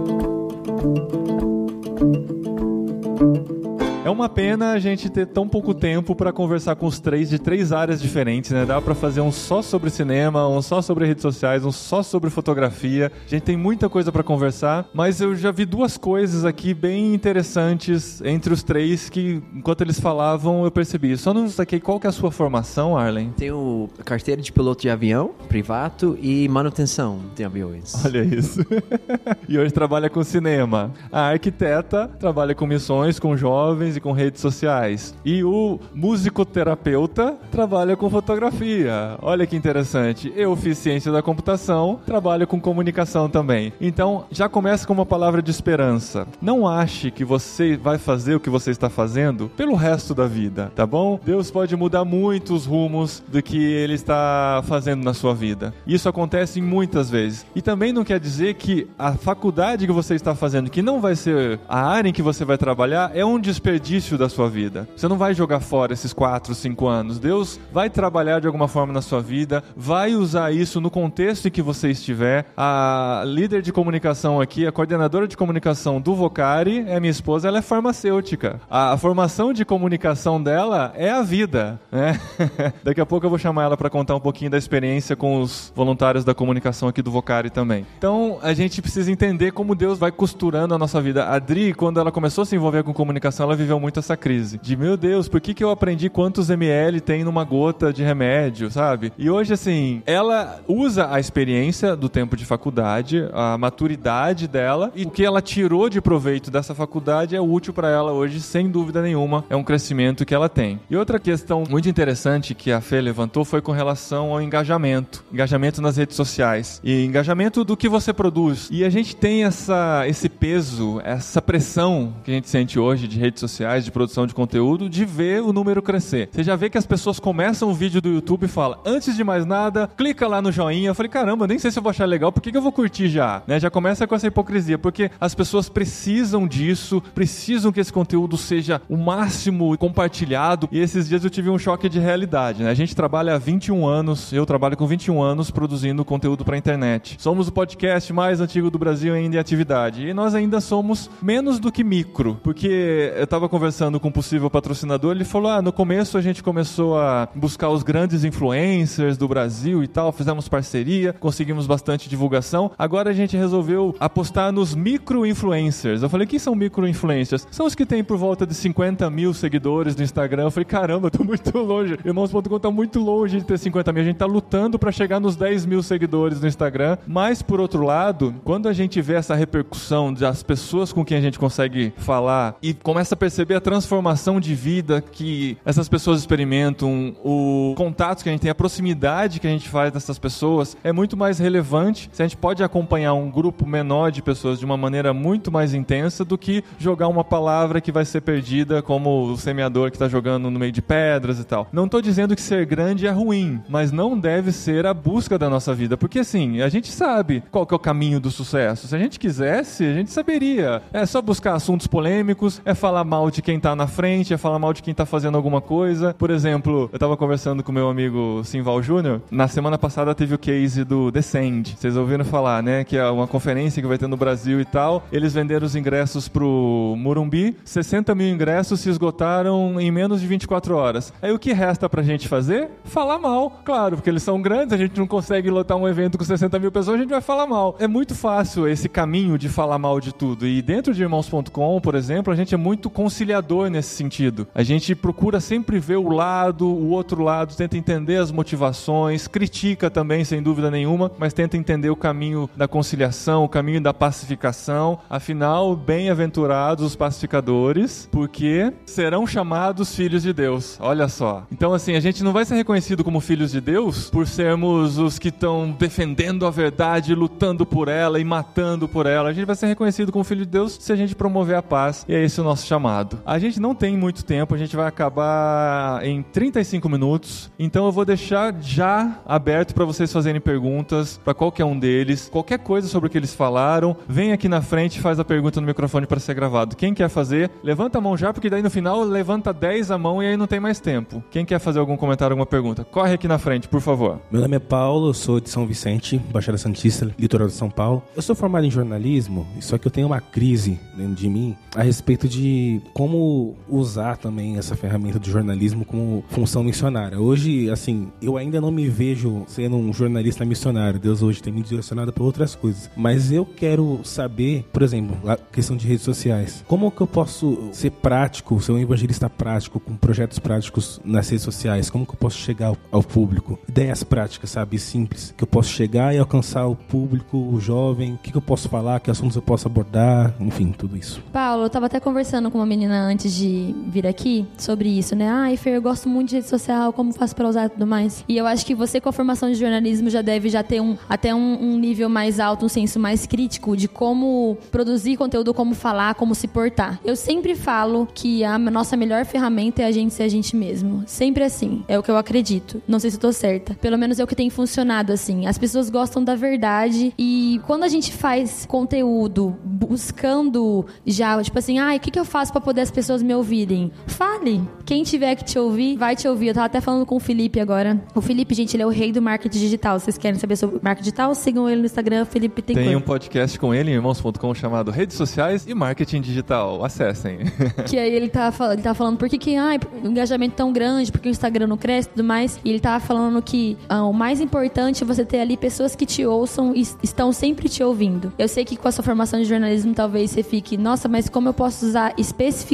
[4.11, 7.71] uma pena a gente ter tão pouco tempo para conversar com os três de três
[7.71, 8.65] áreas diferentes, né?
[8.65, 12.29] Dá para fazer um só sobre cinema, um só sobre redes sociais, um só sobre
[12.29, 13.11] fotografia.
[13.25, 17.13] A gente tem muita coisa para conversar, mas eu já vi duas coisas aqui bem
[17.13, 21.17] interessantes entre os três que, enquanto eles falavam, eu percebi.
[21.17, 23.31] Só não saquei qual que é a sua formação, Arlen.
[23.37, 27.93] Tenho carteira de piloto de avião privado e manutenção de aviões.
[28.05, 28.61] Olha isso.
[29.47, 30.91] e hoje trabalha com cinema.
[31.11, 35.15] A arquiteta trabalha com missões, com jovens e com redes sociais.
[35.23, 39.17] E o musicoterapeuta trabalha com fotografia.
[39.21, 40.31] Olha que interessante.
[40.35, 43.73] Eu fiz ciência da computação, trabalho com comunicação também.
[43.79, 46.27] Então, já começa com uma palavra de esperança.
[46.41, 50.71] Não ache que você vai fazer o que você está fazendo pelo resto da vida,
[50.75, 51.19] tá bom?
[51.23, 55.73] Deus pode mudar muito os rumos do que ele está fazendo na sua vida.
[55.85, 57.45] Isso acontece muitas vezes.
[57.55, 61.15] E também não quer dizer que a faculdade que você está fazendo, que não vai
[61.15, 64.87] ser a área em que você vai trabalhar, é um desperdício da sua vida.
[64.95, 67.19] Você não vai jogar fora esses 4, 5 anos.
[67.19, 71.51] Deus vai trabalhar de alguma forma na sua vida, vai usar isso no contexto em
[71.51, 72.45] que você estiver.
[72.55, 77.57] A líder de comunicação aqui, a coordenadora de comunicação do Vocari, é minha esposa, ela
[77.57, 78.61] é farmacêutica.
[78.69, 82.17] A, a formação de comunicação dela é a vida, né?
[82.83, 85.73] Daqui a pouco eu vou chamar ela para contar um pouquinho da experiência com os
[85.75, 87.85] voluntários da comunicação aqui do Vocari também.
[87.97, 91.25] Então, a gente precisa entender como Deus vai costurando a nossa vida.
[91.25, 94.59] A Adri, quando ela começou a se envolver com comunicação, ela viveu muito essa crise.
[94.61, 98.69] De, meu Deus, por que, que eu aprendi quantos ml tem numa gota de remédio,
[98.71, 99.11] sabe?
[99.17, 105.03] E hoje, assim, ela usa a experiência do tempo de faculdade, a maturidade dela, e
[105.03, 109.01] o que ela tirou de proveito dessa faculdade é útil para ela hoje, sem dúvida
[109.01, 109.43] nenhuma.
[109.49, 110.79] É um crescimento que ela tem.
[110.89, 115.23] E outra questão muito interessante que a Fê levantou foi com relação ao engajamento.
[115.31, 116.79] Engajamento nas redes sociais.
[116.83, 118.69] E engajamento do que você produz.
[118.71, 123.17] E a gente tem essa, esse peso, essa pressão que a gente sente hoje de
[123.17, 126.29] redes sociais, de produção de conteúdo, de ver o número crescer.
[126.31, 129.23] Você já vê que as pessoas começam o vídeo do YouTube e falam, antes de
[129.23, 130.89] mais nada, clica lá no joinha.
[130.89, 132.71] Eu falei, caramba, nem sei se eu vou achar legal, por que, que eu vou
[132.71, 133.43] curtir já?
[133.47, 133.59] Né?
[133.59, 138.81] Já começa com essa hipocrisia, porque as pessoas precisam disso, precisam que esse conteúdo seja
[138.89, 140.67] o máximo compartilhado.
[140.71, 142.63] E esses dias eu tive um choque de realidade.
[142.63, 142.69] Né?
[142.69, 147.15] A gente trabalha há 21 anos, eu trabalho com 21 anos produzindo conteúdo para internet.
[147.19, 150.07] Somos o podcast mais antigo do Brasil ainda em atividade.
[150.07, 154.49] E nós ainda somos menos do que micro, porque eu estava conversando com um possível
[154.49, 159.27] patrocinador, ele falou: ah, no começo a gente começou a buscar os grandes influencers do
[159.27, 162.71] Brasil e tal, fizemos parceria, conseguimos bastante divulgação.
[162.75, 166.01] Agora a gente resolveu apostar nos micro-influencers.
[166.01, 167.47] Eu falei: quem são micro-influencers?
[167.51, 170.45] São os que têm por volta de 50 mil seguidores no Instagram.
[170.45, 171.99] Eu falei: caramba, eu tô muito longe.
[172.03, 174.01] Irmãos.com tá muito longe de ter 50 mil.
[174.01, 176.97] A gente tá lutando para chegar nos 10 mil seguidores no Instagram.
[177.05, 181.21] Mas, por outro lado, quando a gente vê essa repercussão das pessoas com quem a
[181.21, 187.15] gente consegue falar e começa a perceber a transformação de vida que essas pessoas experimentam,
[187.23, 190.91] o contato que a gente tem, a proximidade que a gente faz dessas pessoas, é
[190.91, 194.77] muito mais relevante se a gente pode acompanhar um grupo menor de pessoas de uma
[194.77, 199.37] maneira muito mais intensa do que jogar uma palavra que vai ser perdida como o
[199.37, 201.67] semeador que está jogando no meio de pedras e tal.
[201.71, 205.49] Não estou dizendo que ser grande é ruim, mas não deve ser a busca da
[205.49, 208.87] nossa vida, porque assim, a gente sabe qual que é o caminho do sucesso.
[208.87, 210.81] Se a gente quisesse, a gente saberia.
[210.93, 214.59] É só buscar assuntos polêmicos, é falar mal de quem tá na frente, é falar
[214.59, 216.13] mal de quem tá fazendo alguma coisa.
[216.13, 220.37] Por exemplo, eu tava conversando com meu amigo Simval Júnior, na semana passada teve o
[220.37, 221.75] case do Descend.
[221.77, 222.83] Vocês ouviram falar, né?
[222.83, 225.03] Que é uma conferência que vai ter no Brasil e tal.
[225.11, 230.75] Eles venderam os ingressos pro Murumbi, 60 mil ingressos se esgotaram em menos de 24
[230.75, 231.13] horas.
[231.21, 232.69] Aí o que resta pra gente fazer?
[232.83, 236.23] Falar mal, claro, porque eles são grandes, a gente não consegue lotar um evento com
[236.23, 237.75] 60 mil pessoas, a gente vai falar mal.
[237.79, 240.47] É muito fácil esse caminho de falar mal de tudo.
[240.47, 243.30] E dentro de irmãos.com, por exemplo, a gente é muito conciliador
[243.69, 244.47] nesse sentido.
[244.53, 249.89] A gente procura sempre ver o lado, o outro lado, tenta entender as motivações, critica
[249.89, 254.99] também, sem dúvida nenhuma, mas tenta entender o caminho da conciliação, o caminho da pacificação.
[255.09, 260.77] Afinal, bem-aventurados os pacificadores, porque serão chamados filhos de Deus.
[260.79, 261.45] Olha só.
[261.51, 265.19] Então, assim, a gente não vai ser reconhecido como filhos de Deus por sermos os
[265.19, 269.29] que estão defendendo a verdade, lutando por ela e matando por ela.
[269.29, 272.05] A gente vai ser reconhecido como filho de Deus se a gente promover a paz.
[272.07, 273.19] E é esse o nosso chamado.
[273.25, 277.51] A gente não tem muito tempo, a gente vai acabar em 35 minutos.
[277.57, 282.29] Então eu vou deixar já aberto para vocês fazerem perguntas para qualquer um deles.
[282.31, 285.61] Qualquer coisa sobre o que eles falaram, vem aqui na frente e faz a pergunta
[285.61, 286.75] no microfone para ser gravado.
[286.75, 290.21] Quem quer fazer, levanta a mão já, porque daí no final levanta 10 a mão
[290.21, 291.23] e aí não tem mais tempo.
[291.29, 292.83] Quem quer fazer algum comentário, alguma pergunta?
[292.83, 294.19] Corre aqui na frente, por favor.
[294.31, 298.03] Meu nome é Paulo, eu sou de São Vicente, Baixada Santista, litoral de São Paulo.
[298.15, 301.81] Eu sou formado em jornalismo, só que eu tenho uma crise dentro de mim a
[301.81, 307.19] respeito de como usar também essa ferramenta do jornalismo como função missionária.
[307.19, 310.99] Hoje, assim, eu ainda não me vejo sendo um jornalista missionário.
[310.99, 312.91] Deus hoje tem me direcionado para outras coisas.
[312.95, 316.63] Mas eu quero saber, por exemplo, a questão de redes sociais.
[316.67, 321.43] Como que eu posso ser prático, ser um evangelista prático, com projetos práticos nas redes
[321.43, 321.89] sociais?
[321.89, 323.57] Como que eu posso chegar ao público?
[323.67, 324.77] Ideias práticas, sabe?
[324.77, 325.33] Simples.
[325.35, 328.13] Que eu posso chegar e alcançar o público, o jovem.
[328.13, 328.99] O que, que eu posso falar?
[328.99, 330.35] Que assuntos eu posso abordar?
[330.39, 331.19] Enfim, tudo isso.
[331.33, 335.27] Paulo, eu tava até conversando com uma menina antes de vir aqui sobre isso, né?
[335.29, 338.23] Ai, Fer, eu gosto muito de rede social, como faço para usar e tudo mais.
[338.27, 340.97] E eu acho que você, com a formação de jornalismo, já deve já ter um,
[341.09, 345.73] até um, um nível mais alto, um senso mais crítico de como produzir conteúdo, como
[345.73, 346.99] falar, como se portar.
[347.03, 351.03] Eu sempre falo que a nossa melhor ferramenta é a gente ser a gente mesmo.
[351.05, 351.83] Sempre assim.
[351.87, 352.81] É o que eu acredito.
[352.87, 353.73] Não sei se eu tô certa.
[353.75, 355.47] Pelo menos é o que tem funcionado assim.
[355.47, 361.79] As pessoas gostam da verdade e quando a gente faz conteúdo buscando já, tipo assim,
[361.79, 363.91] ah, o que, que eu faço para poder as pessoas me ouvirem?
[364.07, 364.61] Fale.
[364.85, 366.47] Quem tiver que te ouvir, vai te ouvir.
[366.47, 368.01] Eu tava até falando com o Felipe agora.
[368.13, 369.99] O Felipe, gente, ele é o rei do marketing digital.
[369.99, 371.35] Vocês querem saber sobre marketing digital?
[371.35, 375.15] Sigam ele no Instagram, Felipe tem Tem um podcast com ele em irmãos.com chamado Redes
[375.15, 376.83] Sociais e Marketing Digital.
[376.83, 377.39] Acessem.
[377.87, 381.11] que aí ele tava, ele tava falando por que, que ai, o engajamento tão grande,
[381.11, 382.59] porque o Instagram não cresce e tudo mais.
[382.65, 386.05] E ele tava falando que ah, o mais importante é você ter ali pessoas que
[386.05, 388.33] te ouçam e estão sempre te ouvindo.
[388.37, 391.47] Eu sei que com a sua formação de jornalismo talvez você fique, nossa, mas como
[391.49, 392.70] eu posso usar especificamente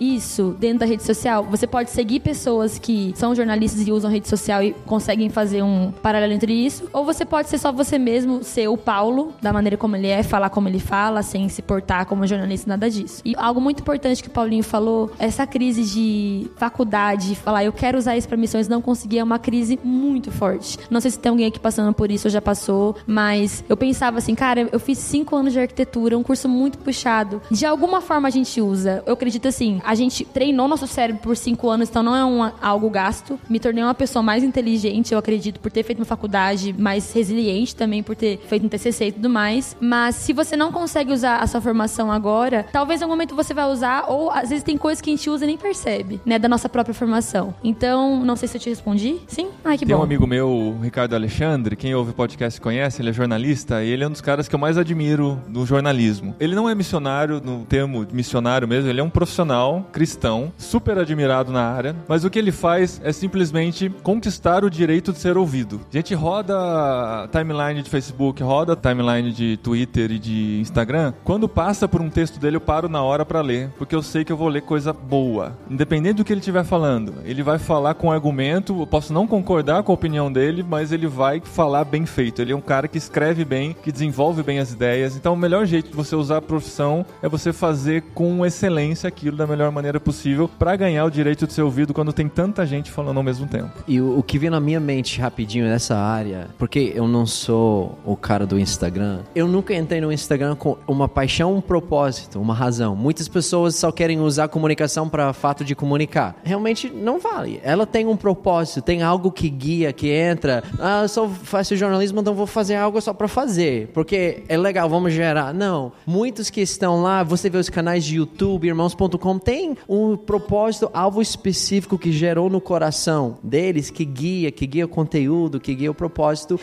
[0.00, 1.44] isso dentro da rede social?
[1.44, 5.92] Você pode seguir pessoas que são jornalistas e usam rede social e conseguem fazer um
[6.02, 9.76] paralelo entre isso, ou você pode ser só você mesmo, ser o Paulo, da maneira
[9.76, 13.22] como ele é, falar como ele fala, sem se portar como jornalista, nada disso.
[13.24, 17.98] E algo muito importante que o Paulinho falou, essa crise de faculdade, falar eu quero
[17.98, 20.78] usar isso para missões, não conseguir, é uma crise muito forte.
[20.90, 24.18] Não sei se tem alguém aqui passando por isso ou já passou, mas eu pensava
[24.18, 27.40] assim, cara, eu fiz cinco anos de arquitetura, um curso muito puxado.
[27.50, 29.02] De alguma forma a gente usa.
[29.06, 32.50] Eu acredito assim, a gente treinou nosso cérebro por cinco anos, então não é um,
[32.60, 33.38] algo gasto.
[33.48, 37.76] Me tornei uma pessoa mais inteligente, eu acredito, por ter feito uma faculdade mais resiliente
[37.76, 39.76] também, por ter feito um TCC e tudo mais.
[39.80, 43.54] Mas se você não consegue usar a sua formação agora, talvez em algum momento você
[43.54, 46.38] vai usar, ou às vezes tem coisas que a gente usa e nem percebe, né,
[46.38, 47.54] da nossa própria formação.
[47.62, 49.20] Então, não sei se eu te respondi.
[49.28, 49.48] Sim?
[49.64, 50.00] Ai, que Tem bom.
[50.00, 53.88] um amigo meu, o Ricardo Alexandre, quem ouve o podcast conhece, ele é jornalista e
[53.88, 56.34] ele é um dos caras que eu mais admiro no jornalismo.
[56.40, 61.52] Ele não é missionário no termo missionário mesmo, ele é um profissional cristão, super admirado
[61.52, 65.80] na área, mas o que ele faz é simplesmente conquistar o direito de ser ouvido.
[65.92, 71.12] A gente roda timeline de Facebook, roda timeline de Twitter e de Instagram.
[71.24, 74.24] Quando passa por um texto dele, eu paro na hora para ler, porque eu sei
[74.24, 75.56] que eu vou ler coisa boa.
[75.70, 79.82] Independente do que ele estiver falando, ele vai falar com argumento, eu posso não concordar
[79.82, 82.40] com a opinião dele, mas ele vai falar bem feito.
[82.40, 85.16] Ele é um cara que escreve bem, que desenvolve bem as ideias.
[85.16, 89.36] Então, o melhor jeito de você usar a profissão é você fazer com excelência aquilo
[89.36, 92.90] da melhor maneira possível para ganhar o direito de ser ouvido quando tem tanta gente
[92.90, 93.70] falando ao mesmo tempo.
[93.86, 97.98] E o, o que vem na minha mente rapidinho nessa área, porque eu não sou
[98.04, 102.54] o cara do Instagram, eu nunca entrei no Instagram com uma paixão, um propósito, uma
[102.54, 102.94] razão.
[102.96, 106.36] Muitas pessoas só querem usar comunicação para fato de comunicar.
[106.44, 107.60] Realmente não vale.
[107.62, 110.62] Ela tem um propósito, tem algo que guia, que entra.
[110.78, 114.88] Ah, eu só faço jornalismo, então vou fazer algo só para fazer, porque é legal,
[114.88, 115.52] vamos gerar.
[115.52, 115.92] Não.
[116.06, 121.20] Muitos que estão lá, você vê os canais de YouTube, irmãos.com, tem um propósito, alvo
[121.20, 125.94] específico que gerou no coração deles, que guia, que guia o conteúdo, que guia o
[125.94, 126.58] propósito.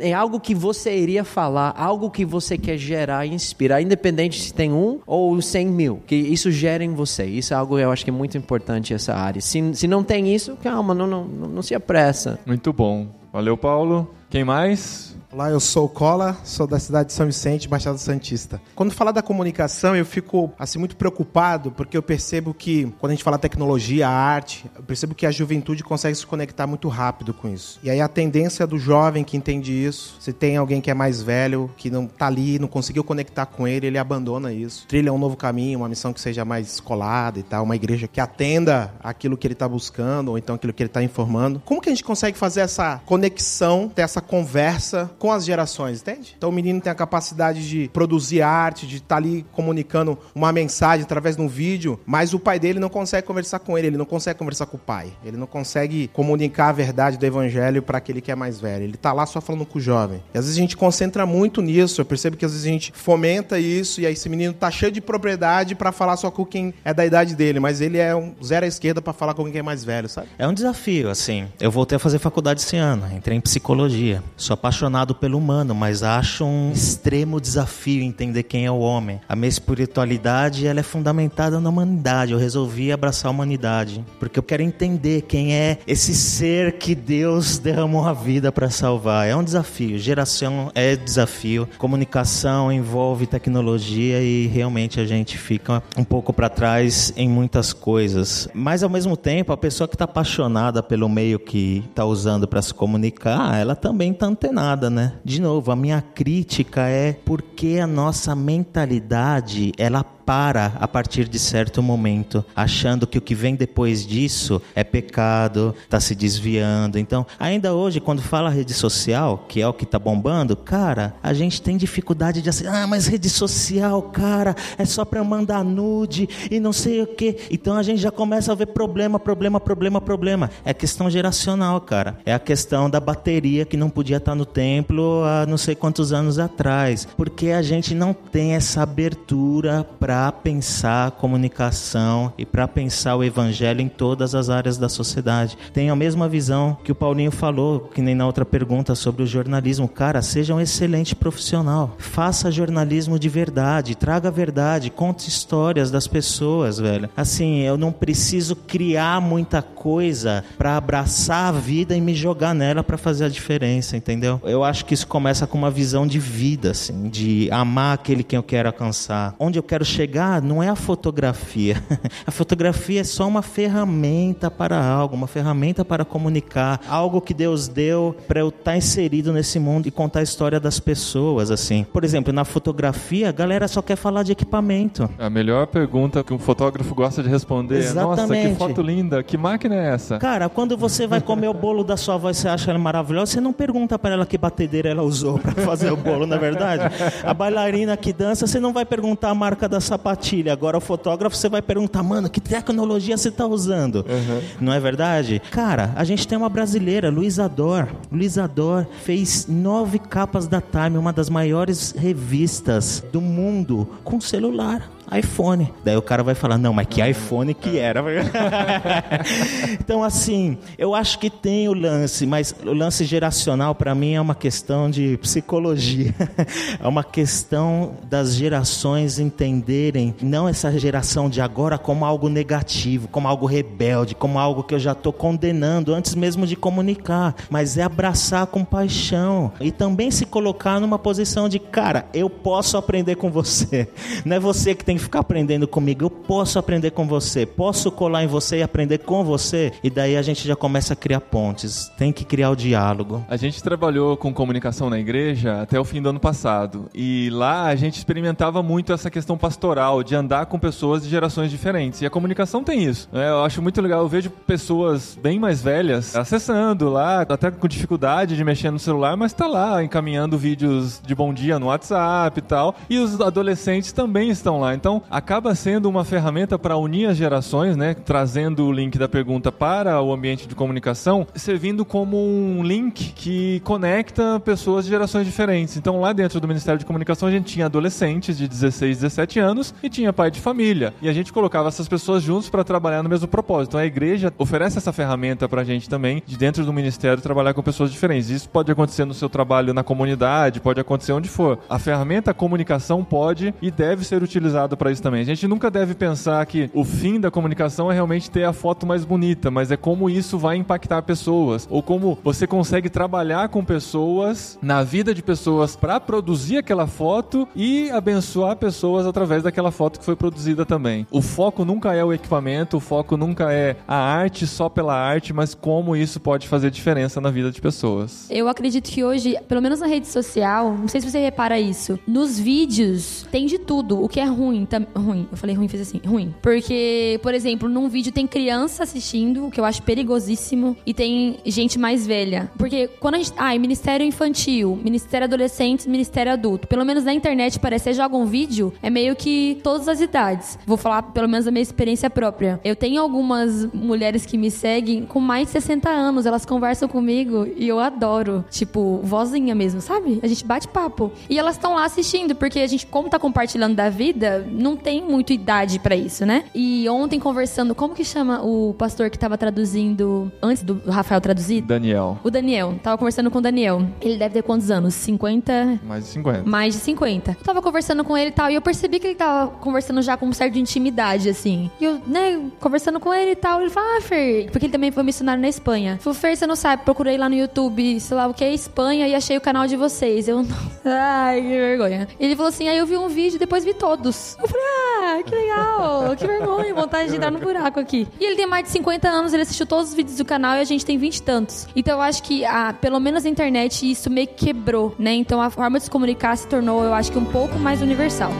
[0.00, 4.52] É algo que você iria falar, algo que você quer gerar e inspirar, independente se
[4.52, 7.24] tem um ou cem mil, que isso gera em você.
[7.24, 9.40] Isso é algo que eu acho que é muito importante essa área.
[9.40, 12.38] Se, se não tem isso, calma, não, não, não se apressa.
[12.46, 13.08] Muito bom.
[13.32, 14.10] Valeu, Paulo.
[14.30, 15.15] Quem mais?
[15.36, 18.58] Olá, eu sou o Cola, sou da cidade de São Vicente, Baixada Santista.
[18.74, 23.14] Quando fala da comunicação, eu fico assim muito preocupado, porque eu percebo que quando a
[23.14, 27.50] gente fala tecnologia, arte, eu percebo que a juventude consegue se conectar muito rápido com
[27.50, 27.78] isso.
[27.82, 31.20] E aí a tendência do jovem que entende isso, se tem alguém que é mais
[31.20, 34.86] velho, que não tá ali, não conseguiu conectar com ele, ele abandona isso.
[34.88, 38.22] Trilha um novo caminho, uma missão que seja mais escolada e tal, uma igreja que
[38.22, 41.60] atenda aquilo que ele está buscando ou então aquilo que ele está informando.
[41.62, 46.34] Como que a gente consegue fazer essa conexão, ter essa conversa com as gerações, entende?
[46.36, 50.52] Então o menino tem a capacidade de produzir arte, de estar tá ali comunicando uma
[50.52, 53.96] mensagem através de um vídeo, mas o pai dele não consegue conversar com ele, ele
[53.96, 55.12] não consegue conversar com o pai.
[55.24, 58.84] Ele não consegue comunicar a verdade do evangelho para aquele que é mais velho.
[58.84, 60.22] Ele tá lá só falando com o jovem.
[60.34, 62.00] E às vezes a gente concentra muito nisso.
[62.00, 64.92] Eu percebo que às vezes a gente fomenta isso e aí esse menino tá cheio
[64.92, 68.34] de propriedade para falar só com quem é da idade dele, mas ele é um
[68.42, 70.28] zero à esquerda para falar com quem é mais velho, sabe?
[70.38, 71.48] É um desafio, assim.
[71.60, 74.22] Eu voltei a fazer faculdade esse ano, entrei em psicologia.
[74.36, 79.20] Sou apaixonado pelo humano, mas acho um extremo desafio entender quem é o homem.
[79.28, 82.32] A minha espiritualidade ela é fundamentada na humanidade.
[82.32, 87.58] Eu resolvi abraçar a humanidade porque eu quero entender quem é esse ser que Deus
[87.58, 89.26] derramou a vida para salvar.
[89.26, 89.98] É um desafio.
[89.98, 91.68] Geração é desafio.
[91.78, 98.48] Comunicação envolve tecnologia e realmente a gente fica um pouco para trás em muitas coisas.
[98.54, 102.62] Mas ao mesmo tempo, a pessoa que está apaixonada pelo meio que está usando para
[102.62, 105.12] se comunicar, ela também está antenada, né?
[105.22, 111.38] De novo, a minha crítica é porque a nossa mentalidade ela para a partir de
[111.38, 116.98] certo momento, achando que o que vem depois disso é pecado, está se desviando.
[116.98, 121.32] Então, ainda hoje, quando fala rede social, que é o que está bombando, cara, a
[121.32, 126.28] gente tem dificuldade de assim, ah, mas rede social, cara, é só para mandar nude
[126.50, 127.36] e não sei o que.
[127.48, 130.50] Então a gente já começa a ver problema, problema, problema, problema.
[130.64, 132.18] É questão geracional, cara.
[132.26, 135.76] É a questão da bateria que não podia estar tá no templo há não sei
[135.76, 142.32] quantos anos atrás, porque a gente não tem essa abertura para para pensar a comunicação
[142.38, 145.58] e para pensar o evangelho em todas as áreas da sociedade.
[145.74, 149.26] Tenho a mesma visão que o Paulinho falou, que nem na outra pergunta sobre o
[149.26, 149.86] jornalismo.
[149.86, 151.96] Cara, seja um excelente profissional.
[151.98, 157.10] Faça jornalismo de verdade, traga a verdade, conte histórias das pessoas, velho.
[157.14, 162.82] Assim, eu não preciso criar muita coisa para abraçar a vida e me jogar nela
[162.82, 164.40] para fazer a diferença, entendeu?
[164.44, 168.34] Eu acho que isso começa com uma visão de vida, assim, de amar aquele que
[168.34, 171.82] eu quero alcançar, onde eu quero chegar chegar não é a fotografia.
[172.26, 177.68] A fotografia é só uma ferramenta para algo, uma ferramenta para comunicar, algo que Deus
[177.68, 181.84] deu para eu estar tá inserido nesse mundo e contar a história das pessoas, assim.
[181.92, 185.08] Por exemplo, na fotografia, a galera só quer falar de equipamento.
[185.18, 188.32] A melhor pergunta que um fotógrafo gosta de responder Exatamente.
[188.32, 190.18] é: Nossa, que foto linda, que máquina é essa?
[190.18, 193.32] Cara, quando você vai comer o bolo da sua avó e você acha ela maravilhosa,
[193.32, 196.38] você não pergunta para ela que batedeira ela usou para fazer o bolo, na é
[196.38, 196.84] verdade?
[197.24, 200.52] A bailarina que dança, você não vai perguntar a marca da sapatilha.
[200.52, 204.04] Agora o fotógrafo você vai perguntar, mano, que tecnologia você está usando?
[204.08, 204.42] Uhum.
[204.60, 205.40] Não é verdade?
[205.50, 207.88] Cara, a gente tem uma brasileira, Luísa Dor.
[208.12, 214.95] Luísa Dor fez nove capas da Time, uma das maiores revistas do mundo, com celular
[215.12, 215.72] iPhone.
[215.84, 218.02] Daí o cara vai falar, não, mas que iPhone que era?
[219.80, 224.20] então, assim, eu acho que tem o lance, mas o lance geracional para mim é
[224.20, 226.14] uma questão de psicologia.
[226.82, 233.28] é uma questão das gerações entenderem não essa geração de agora como algo negativo, como
[233.28, 237.82] algo rebelde, como algo que eu já estou condenando antes mesmo de comunicar, mas é
[237.82, 243.30] abraçar com paixão e também se colocar numa posição de, cara, eu posso aprender com
[243.30, 243.88] você.
[244.24, 247.90] Não é você que tem que ficar aprendendo comigo, eu posso aprender com você, posso
[247.90, 251.20] colar em você e aprender com você, e daí a gente já começa a criar
[251.20, 251.90] pontes.
[251.96, 253.24] Tem que criar o diálogo.
[253.28, 257.66] A gente trabalhou com comunicação na igreja até o fim do ano passado, e lá
[257.66, 262.06] a gente experimentava muito essa questão pastoral, de andar com pessoas de gerações diferentes, e
[262.06, 263.08] a comunicação tem isso.
[263.12, 263.28] Né?
[263.28, 268.36] Eu acho muito legal, eu vejo pessoas bem mais velhas acessando lá, até com dificuldade
[268.36, 272.42] de mexer no celular, mas tá lá encaminhando vídeos de bom dia no WhatsApp e
[272.42, 274.74] tal, e os adolescentes também estão lá.
[274.74, 277.94] Então, acaba sendo uma ferramenta para unir as gerações, né?
[277.94, 283.60] Trazendo o link da pergunta para o ambiente de comunicação, servindo como um link que
[283.60, 285.76] conecta pessoas de gerações diferentes.
[285.76, 289.74] Então, lá dentro do Ministério de Comunicação, a gente tinha adolescentes de 16, 17 anos
[289.82, 290.94] e tinha pai de família.
[291.02, 293.70] E a gente colocava essas pessoas juntos para trabalhar no mesmo propósito.
[293.70, 297.54] Então, a igreja oferece essa ferramenta para a gente também, de dentro do ministério, trabalhar
[297.54, 298.30] com pessoas diferentes.
[298.30, 301.58] Isso pode acontecer no seu trabalho na comunidade, pode acontecer onde for.
[301.68, 305.20] A ferramenta comunicação pode e deve ser utilizada para para isso também.
[305.20, 308.86] A gente nunca deve pensar que o fim da comunicação é realmente ter a foto
[308.86, 313.64] mais bonita, mas é como isso vai impactar pessoas ou como você consegue trabalhar com
[313.64, 319.98] pessoas na vida de pessoas para produzir aquela foto e abençoar pessoas através daquela foto
[319.98, 321.04] que foi produzida também.
[321.10, 325.32] O foco nunca é o equipamento, o foco nunca é a arte só pela arte,
[325.32, 328.30] mas como isso pode fazer diferença na vida de pessoas.
[328.30, 331.98] Eu acredito que hoje, pelo menos na rede social, não sei se você repara isso,
[332.06, 335.28] nos vídeos tem de tudo, o que é ruim ruim.
[335.30, 336.34] Eu falei ruim, fiz assim, ruim.
[336.42, 341.38] Porque, por exemplo, num vídeo tem criança assistindo, o que eu acho perigosíssimo, e tem
[341.44, 342.50] gente mais velha.
[342.58, 343.32] Porque quando a gente.
[343.36, 346.66] É Ministério Infantil, Ministério Adolescente, Ministério Adulto.
[346.66, 350.58] Pelo menos na internet parece, você joga um vídeo, é meio que todas as idades.
[350.66, 352.60] Vou falar pelo menos da minha experiência própria.
[352.64, 357.46] Eu tenho algumas mulheres que me seguem com mais de 60 anos, elas conversam comigo
[357.56, 358.44] e eu adoro.
[358.50, 360.20] Tipo, vozinha mesmo, sabe?
[360.22, 361.12] A gente bate papo.
[361.28, 365.02] E elas estão lá assistindo, porque a gente, como tá compartilhando da vida, não tem
[365.02, 366.44] muito idade pra isso, né?
[366.54, 371.60] E ontem conversando, como que chama o pastor que tava traduzindo antes do Rafael traduzir?
[371.62, 372.74] Daniel, O Daniel.
[372.82, 373.82] Tava conversando com o Daniel.
[374.00, 374.94] Ele deve ter quantos anos?
[374.94, 375.80] 50?
[375.84, 376.42] mais de 50.
[376.48, 377.30] Mais de 50.
[377.38, 380.16] Eu tava conversando com ele e tal, e eu percebi que ele tava conversando já
[380.16, 381.70] com um certo de intimidade, assim.
[381.80, 384.90] E eu, né, conversando com ele e tal, ele falou, ah, Fer, porque ele também
[384.90, 385.98] foi missionário na Espanha.
[386.00, 389.06] Falou, Fer, você não sabe, procurei lá no YouTube, sei lá o que é Espanha,
[389.08, 390.28] e achei o canal de vocês.
[390.28, 390.44] Eu,
[390.84, 392.08] ai, que vergonha.
[392.18, 394.36] Ele falou assim, aí eu vi um vídeo e depois vi todos.
[394.46, 398.06] Eu falei, ah, que legal, que vergonha, vontade de dar no buraco aqui.
[398.20, 400.60] E ele tem mais de 50 anos, ele assistiu todos os vídeos do canal e
[400.60, 401.66] a gente tem 20 e tantos.
[401.74, 405.14] Então eu acho que, ah, pelo menos na internet, isso meio que quebrou, né?
[405.14, 408.30] Então a forma de se comunicar se tornou, eu acho que um pouco mais universal.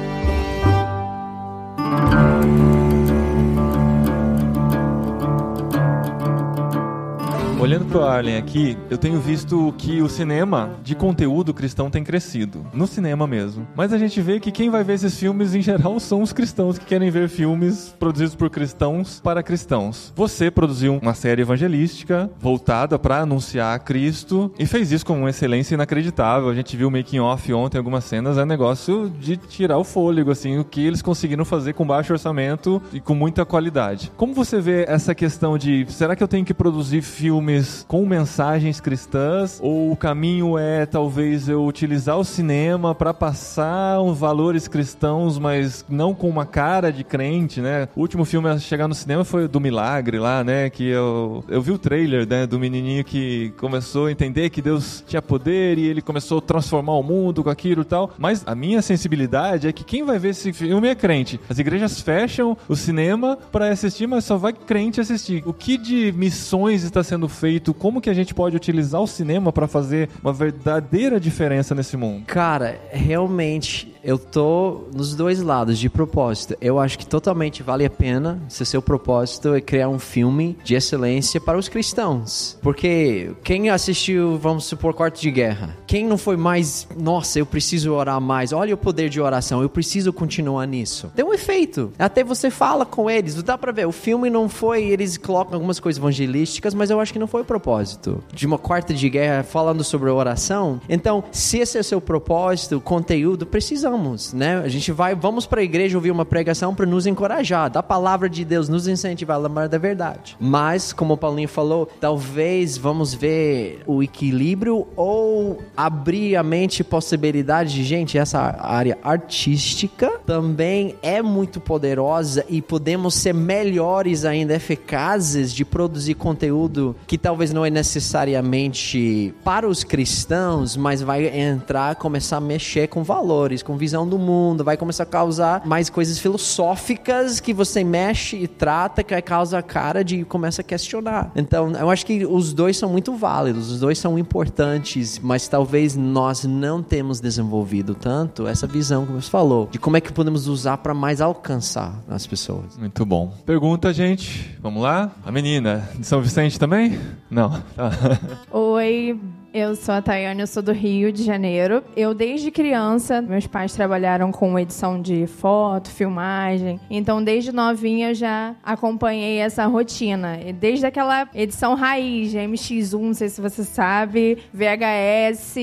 [7.67, 12.65] Olhando pro Arlen aqui, eu tenho visto que o cinema de conteúdo cristão tem crescido.
[12.73, 13.67] No cinema mesmo.
[13.75, 16.79] Mas a gente vê que quem vai ver esses filmes, em geral, são os cristãos
[16.79, 20.13] que querem ver filmes produzidos por cristãos para cristãos.
[20.15, 25.75] Você produziu uma série evangelística voltada para anunciar Cristo e fez isso com uma excelência
[25.75, 26.49] inacreditável.
[26.49, 30.31] A gente viu o making off ontem, algumas cenas, é negócio de tirar o fôlego,
[30.31, 34.13] assim, o que eles conseguiram fazer com baixo orçamento e com muita qualidade.
[34.17, 37.56] Como você vê essa questão de será que eu tenho que produzir filmes
[37.87, 44.69] com mensagens cristãs ou o caminho é talvez eu utilizar o cinema para passar valores
[44.69, 47.89] cristãos, mas não com uma cara de crente, né?
[47.97, 50.71] O último filme a chegar no cinema foi do Milagre lá, né?
[50.71, 52.47] Que eu, eu vi o trailer, né?
[52.47, 56.95] Do menininho que começou a entender que Deus tinha poder e ele começou a transformar
[56.95, 58.13] o mundo com aquilo e tal.
[58.19, 61.41] Mas a minha sensibilidade é que quem vai ver esse filme é crente.
[61.49, 65.43] As igrejas fecham o cinema para assistir, mas só vai crente assistir.
[65.47, 67.46] O que de missões está sendo feito?
[67.75, 72.25] Como que a gente pode utilizar o cinema para fazer uma verdadeira diferença nesse mundo?
[72.27, 76.57] Cara, realmente eu tô nos dois lados de propósito.
[76.61, 80.77] Eu acho que totalmente vale a pena se seu propósito é criar um filme de
[80.77, 82.57] excelência para os cristãos.
[82.63, 85.77] Porque quem assistiu, vamos supor, Quarto de Guerra?
[85.89, 88.53] Quem não foi mais, nossa, eu preciso orar mais.
[88.53, 91.11] Olha o poder de oração, eu preciso continuar nisso.
[91.17, 91.91] Tem um efeito.
[91.99, 95.81] Até você fala com eles, dá pra ver, o filme não foi, eles colocam algumas
[95.81, 98.23] coisas evangelísticas, mas eu acho que não foi o propósito.
[98.33, 100.81] De uma Quarta de Guerra falando sobre oração.
[100.89, 103.96] Então, se esse é o seu propósito, conteúdo, precisamos
[104.33, 104.59] né?
[104.59, 108.29] A gente vai, vamos para a igreja ouvir uma pregação para nos encorajar, da palavra
[108.29, 110.37] de Deus, nos incentivar a lembrar da verdade.
[110.41, 117.75] Mas, como o Paulinho falou, talvez vamos ver o equilíbrio ou abrir a mente possibilidade
[117.75, 125.53] de, gente, essa área artística também é muito poderosa e podemos ser melhores ainda, eficazes
[125.53, 132.39] de produzir conteúdo que talvez não é necessariamente para os cristãos, mas vai entrar, começar
[132.39, 133.77] a mexer com valores, com
[134.09, 139.21] do mundo, vai começar a causar mais coisas filosóficas que você mexe e trata, que
[139.23, 141.31] causa a cara de começa a questionar.
[141.35, 145.97] Então, eu acho que os dois são muito válidos, os dois são importantes, mas talvez
[145.97, 150.47] nós não temos desenvolvido tanto essa visão que você falou, de como é que podemos
[150.47, 152.77] usar para mais alcançar as pessoas.
[152.79, 153.33] Muito bom.
[153.45, 154.57] Pergunta, gente.
[154.61, 155.11] Vamos lá?
[155.25, 156.99] A menina de São Vicente também?
[157.31, 157.63] Não.
[158.51, 159.19] Oi,
[159.57, 161.83] eu sou a Tayane, eu sou do Rio de Janeiro.
[161.97, 166.79] Eu, desde criança, meus pais trabalharam com edição de foto, filmagem.
[166.91, 170.39] Então, desde novinha, eu já acompanhei essa rotina.
[170.61, 175.55] Desde aquela edição raiz, de MX1, não sei se você sabe, VHS,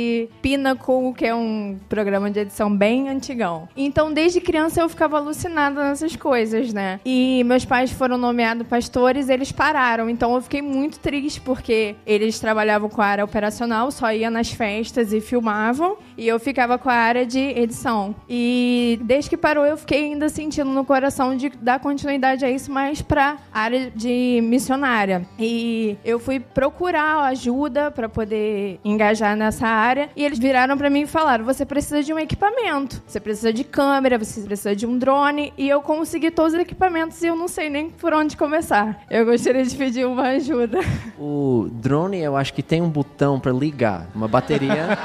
[0.42, 3.70] Pinnacle, que é um programa de edição bem antigão.
[3.78, 7.00] Então, desde criança, eu ficava alucinada nessas coisas, né?
[7.06, 10.10] E meus pais foram nomeados pastores, eles pararam.
[10.10, 14.52] Então, eu fiquei muito triste, porque eles trabalhavam com a área operacional, só ia nas
[14.52, 18.16] festas e filmavam, e eu ficava com a área de edição.
[18.30, 22.72] E desde que parou, eu fiquei ainda sentindo no coração de dar continuidade a isso,
[22.72, 25.26] mas pra área de missionária.
[25.40, 31.02] E eu fui procurar ajuda para poder engajar nessa área, e eles viraram para mim
[31.02, 34.98] e falaram: você precisa de um equipamento, você precisa de câmera, você precisa de um
[34.98, 39.04] drone, e eu consegui todos os equipamentos e eu não sei nem por onde começar.
[39.10, 40.80] Eu gostaria de pedir uma ajuda.
[41.18, 43.73] O drone, eu acho que tem um botão para ligar,
[44.14, 44.98] uma bateria.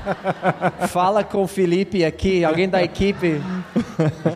[0.88, 3.40] Fala com o Felipe aqui, alguém da equipe.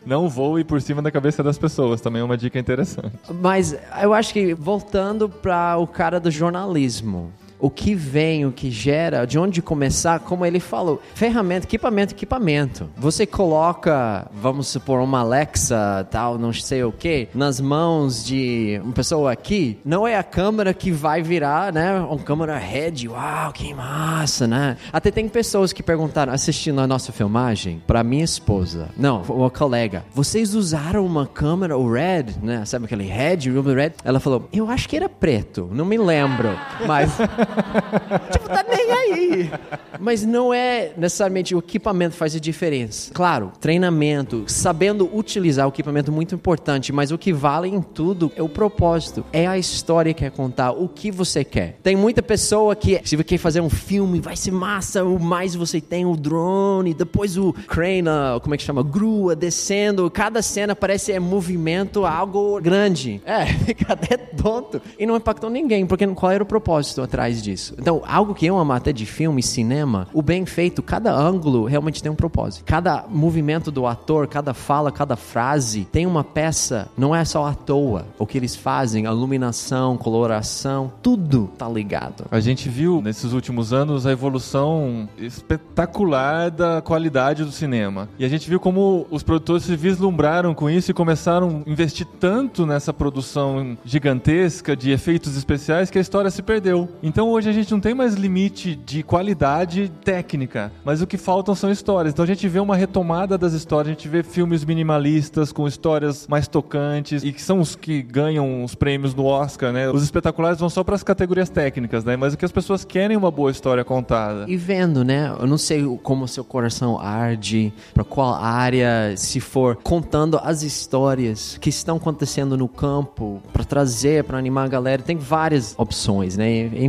[0.05, 3.13] Não voe por cima da cabeça das pessoas, também é uma dica interessante.
[3.41, 7.33] Mas eu acho que voltando para o cara do jornalismo.
[7.61, 12.89] O que vem, o que gera, de onde começar, como ele falou, ferramenta, equipamento, equipamento.
[12.97, 18.93] Você coloca, vamos supor, uma Alexa, tal, não sei o que, nas mãos de uma
[18.93, 23.73] pessoa aqui, não é a câmera que vai virar, né, uma câmera head, uau, que
[23.75, 24.77] massa, né?
[24.93, 30.05] Até tem pessoas que perguntaram, assistindo a nossa filmagem, para minha esposa, não, uma colega,
[30.15, 33.93] vocês usaram uma câmera, o Red, né, sabe aquele Red, o Red?
[34.05, 36.51] Ela falou, eu acho que era preto, não me lembro,
[36.87, 37.11] mas,
[38.31, 39.51] tipo, tá nem aí.
[39.99, 43.13] Mas não é necessariamente o equipamento faz a diferença.
[43.13, 48.33] Claro, treinamento, sabendo utilizar o equipamento é muito importante, mas o que vale em tudo
[48.37, 51.79] é o propósito, é a história que quer contar, o que você quer.
[51.83, 55.55] Tem muita pessoa que, se você quer fazer um filme, vai ser massa, o mais
[55.55, 58.09] você tem o drone, depois o crane,
[58.43, 58.83] como é que chama?
[58.83, 63.21] Grua descendo, cada cena parece é movimento, algo grande.
[63.25, 64.81] É, fica até tonto.
[64.99, 67.75] E não impactou ninguém, porque qual era o propósito atrás disso?
[67.79, 72.03] Então, algo que eu amo até de filme, cinema, o bem feito, cada ângulo realmente
[72.03, 72.65] tem um propósito.
[72.65, 77.55] Cada movimento do ator, cada fala, cada frase tem uma peça, não é só à
[77.55, 78.07] toa.
[78.19, 82.25] O que eles fazem, a iluminação, coloração, tudo tá ligado.
[82.31, 88.09] A gente viu nesses últimos anos a evolução espetacular da qualidade do cinema.
[88.19, 92.07] E a gente viu como os produtores se vislumbraram com isso e começaram a investir
[92.19, 96.89] tanto nessa produção gigantesca de efeitos especiais que a história se perdeu.
[97.03, 101.55] Então hoje a gente não tem mais limite de qualidade técnica, mas o que faltam
[101.55, 102.13] são histórias.
[102.13, 106.27] Então a gente vê uma retomada das histórias, a gente vê filmes minimalistas com histórias
[106.29, 109.89] mais tocantes e que são os que ganham os prêmios no Oscar, né?
[109.91, 112.17] Os espetaculares vão só para as categorias técnicas, né?
[112.17, 114.45] Mas o que as pessoas querem é uma boa história contada.
[114.49, 115.35] E vendo, né?
[115.39, 121.59] Eu não sei como seu coração arde, para qual área, se for contando as histórias
[121.61, 125.03] que estão acontecendo no campo, para trazer, para animar a galera.
[125.03, 126.51] Tem várias opções, né?
[126.51, 126.85] É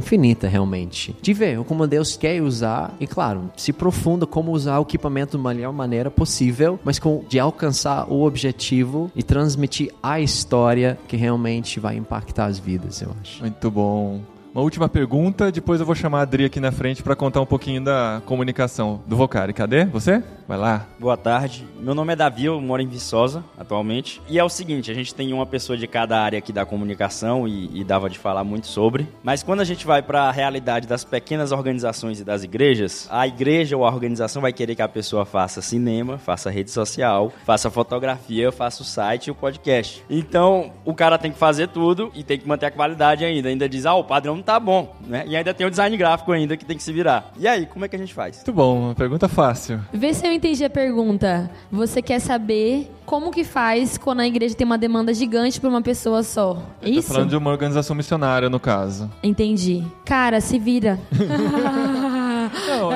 [0.48, 1.16] realmente.
[1.22, 5.44] De ver como Deus quer usar e, claro, se profunda como usar o equipamento da
[5.44, 11.80] melhor maneira possível, mas com, de alcançar o objetivo e transmitir a história que realmente
[11.80, 13.42] vai impactar as vidas, eu acho.
[13.42, 14.22] Muito bom.
[14.54, 17.46] Uma última pergunta, depois eu vou chamar a Adri aqui na frente para contar um
[17.46, 19.54] pouquinho da comunicação do Vocari.
[19.54, 20.22] Cadê você?
[20.52, 20.86] Vai lá.
[21.00, 21.66] Boa tarde.
[21.80, 24.22] Meu nome é Davi, eu moro em Viçosa atualmente.
[24.28, 27.48] E é o seguinte, a gente tem uma pessoa de cada área aqui da comunicação
[27.48, 29.08] e, e dava de falar muito sobre.
[29.24, 33.26] Mas quando a gente vai para a realidade das pequenas organizações e das igrejas, a
[33.26, 37.72] igreja ou a organização vai querer que a pessoa faça cinema, faça rede social, faça
[37.72, 40.04] fotografia, faça o site e o podcast.
[40.10, 43.48] Então, o cara tem que fazer tudo e tem que manter a qualidade ainda.
[43.48, 45.24] Ainda diz, ah, o padrão não tá bom, né?
[45.28, 47.32] E ainda tem o design gráfico ainda que tem que se virar.
[47.40, 48.36] E aí, como é que a gente faz?
[48.36, 49.80] Muito bom, uma pergunta fácil.
[49.94, 51.52] Vê se eu entendi a pergunta.
[51.72, 55.84] Você quer saber como que faz quando a igreja tem uma demanda gigante para uma
[55.84, 56.58] pessoa só?
[56.82, 57.14] É isso?
[57.14, 59.10] falando de uma organização missionária, no caso.
[59.22, 59.84] Entendi.
[60.04, 61.00] Cara, se vira.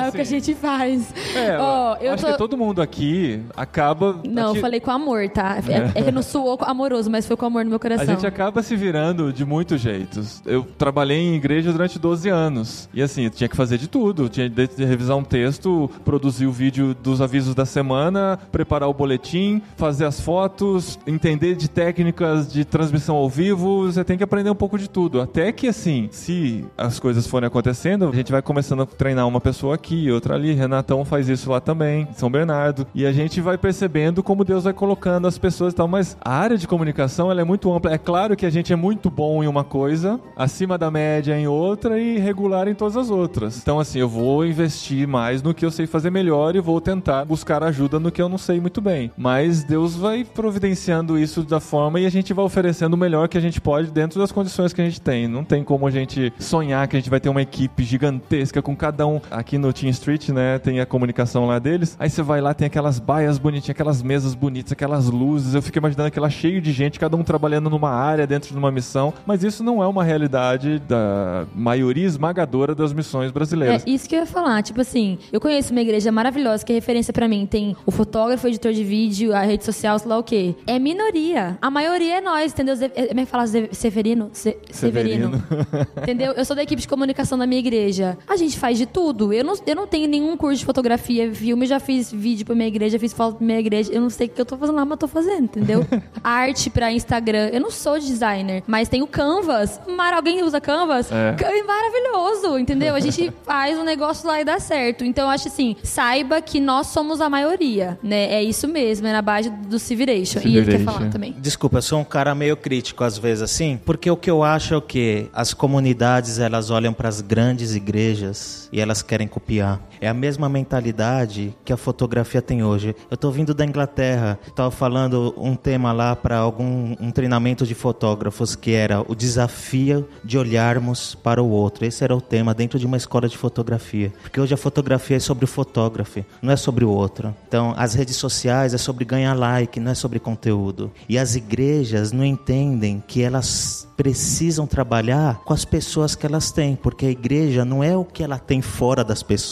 [0.06, 1.12] É o que a gente faz.
[1.34, 4.20] É, Ó, eu acho tô- que todo mundo aqui acaba.
[4.26, 5.58] Não, eu falei com amor, tá?
[5.68, 8.06] É, é que não soou amoroso, mas foi com amor no meu A coração.
[8.06, 10.42] gente acaba se virando de muitos jeitos.
[10.46, 12.88] Eu trabalhei em igreja durante 12 anos.
[12.94, 14.28] E assim, eu tinha que fazer de tudo.
[14.28, 19.60] Tinha de revisar um texto, produzir o vídeo dos avisos da semana, preparar o boletim,
[19.76, 23.86] fazer as fotos, entender de técnicas de transmissão ao vivo.
[23.86, 25.20] Você tem que aprender um pouco de tudo.
[25.20, 29.40] Até que assim, se as coisas forem acontecendo, a gente vai começando a treinar uma
[29.40, 30.52] pessoa aqui, outra ali.
[30.52, 32.86] Renatão faz isso lá também, São Bernardo.
[32.94, 35.88] E a gente vai percebendo como Deus vai colocando as pessoas e tal.
[35.88, 37.92] Mas a área de comunicação ela é muito ampla.
[37.92, 41.46] É claro que a gente é muito bom em uma coisa, acima da média em
[41.46, 43.58] outra e regular em todas as outras.
[43.58, 47.24] Então, assim, eu vou investir mais no que eu sei fazer melhor e vou tentar
[47.24, 49.10] buscar ajuda no que eu não sei muito bem.
[49.16, 53.38] Mas Deus vai providenciando isso da forma e a gente vai oferecendo o melhor que
[53.38, 55.28] a gente pode dentro das condições que a gente tem.
[55.28, 58.76] Não tem como a gente sonhar que a gente vai ter uma equipe gigantesca com
[58.76, 59.20] cada um.
[59.30, 61.96] Aqui no Street, né, tem a comunicação lá deles.
[61.98, 65.54] Aí você vai lá, tem aquelas baias bonitinhas, aquelas mesas bonitas, aquelas luzes.
[65.54, 68.70] Eu fico imaginando aquela cheio de gente, cada um trabalhando numa área dentro de uma
[68.70, 69.12] missão.
[69.26, 73.84] Mas isso não é uma realidade da maioria esmagadora das missões brasileiras.
[73.86, 74.62] É isso que eu ia falar.
[74.62, 77.46] Tipo assim, eu conheço uma igreja maravilhosa que é referência pra mim.
[77.46, 80.54] Tem o fotógrafo, o editor de vídeo, a rede social, sei lá o quê.
[80.66, 81.58] É minoria.
[81.60, 82.74] A maioria é nós, entendeu?
[82.94, 83.44] É- Como é que fala?
[83.72, 84.30] Severino?
[84.32, 85.42] Se- Severino.
[86.02, 86.32] entendeu?
[86.32, 88.16] Eu sou da equipe de comunicação da minha igreja.
[88.26, 89.32] A gente faz de tudo.
[89.32, 92.66] Eu não, eu não tenho nenhum curso de fotografia, filme, já fiz vídeo pra minha
[92.66, 93.92] igreja, fiz foto pra minha igreja.
[93.92, 95.86] Eu não sei o que eu tô fazendo lá, mas tô fazendo, entendeu?
[96.24, 97.50] Arte pra Instagram.
[97.52, 99.80] Eu não sou designer, mas tenho Canvas.
[99.86, 101.10] Mar, alguém usa Canvas?
[101.12, 101.36] É.
[101.40, 102.94] É maravilhoso, entendeu?
[102.94, 105.04] A gente faz um negócio lá e dá certo.
[105.04, 108.32] Então eu acho assim, saiba que nós somos a maioria, né?
[108.32, 110.40] É isso mesmo, é na base do Civiration.
[110.44, 111.34] E ele quer falar também.
[111.38, 114.74] Desculpa, eu sou um cara meio crítico às vezes assim, porque o que eu acho
[114.74, 119.65] é o que as comunidades elas olham para as grandes igrejas e elas querem copiar.
[120.00, 122.94] É a mesma mentalidade que a fotografia tem hoje.
[123.10, 127.74] Eu tô vindo da Inglaterra, estava falando um tema lá para algum um treinamento de
[127.74, 131.84] fotógrafos que era o desafio de olharmos para o outro.
[131.84, 135.20] Esse era o tema dentro de uma escola de fotografia, porque hoje a fotografia é
[135.20, 137.34] sobre o fotógrafo, não é sobre o outro.
[137.48, 140.90] Então, as redes sociais é sobre ganhar like, não é sobre conteúdo.
[141.08, 146.76] E as igrejas não entendem que elas precisam trabalhar com as pessoas que elas têm,
[146.76, 149.45] porque a igreja não é o que ela tem fora das pessoas,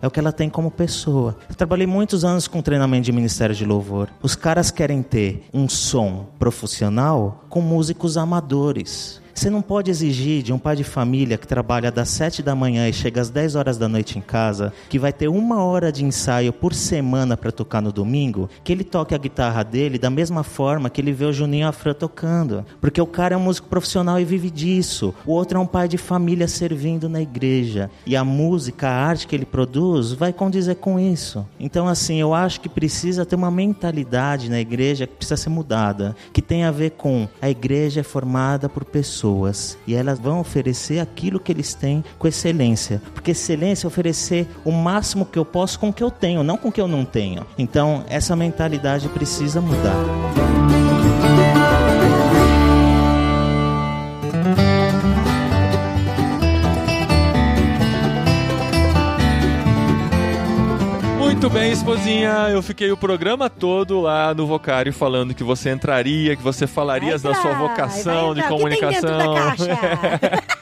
[0.00, 1.36] é o que ela tem como pessoa.
[1.48, 4.08] Eu trabalhei muitos anos com treinamento de ministério de louvor.
[4.22, 9.20] Os caras querem ter um som profissional com músicos amadores.
[9.36, 12.88] Você não pode exigir de um pai de família que trabalha das 7 da manhã
[12.88, 16.02] e chega às 10 horas da noite em casa, que vai ter uma hora de
[16.02, 20.42] ensaio por semana para tocar no domingo, que ele toque a guitarra dele da mesma
[20.42, 22.64] forma que ele vê o Juninho Afran tocando.
[22.80, 25.14] Porque o cara é um músico profissional e vive disso.
[25.26, 27.90] O outro é um pai de família servindo na igreja.
[28.06, 31.46] E a música, a arte que ele produz, vai condizer com isso.
[31.60, 36.16] Então, assim, eu acho que precisa ter uma mentalidade na igreja que precisa ser mudada,
[36.32, 39.25] que tem a ver com a igreja é formada por pessoas
[39.86, 43.02] e elas vão oferecer aquilo que eles têm com excelência.
[43.14, 46.56] Porque excelência é oferecer o máximo que eu posso com o que eu tenho, não
[46.56, 47.46] com o que eu não tenho.
[47.58, 50.95] Então, essa mentalidade precisa mudar.
[61.46, 62.48] Muito bem, esposinha.
[62.50, 67.16] Eu fiquei o programa todo lá no Vocário falando que você entraria, que você falaria
[67.16, 69.54] Vai da sua vocação de comunicação.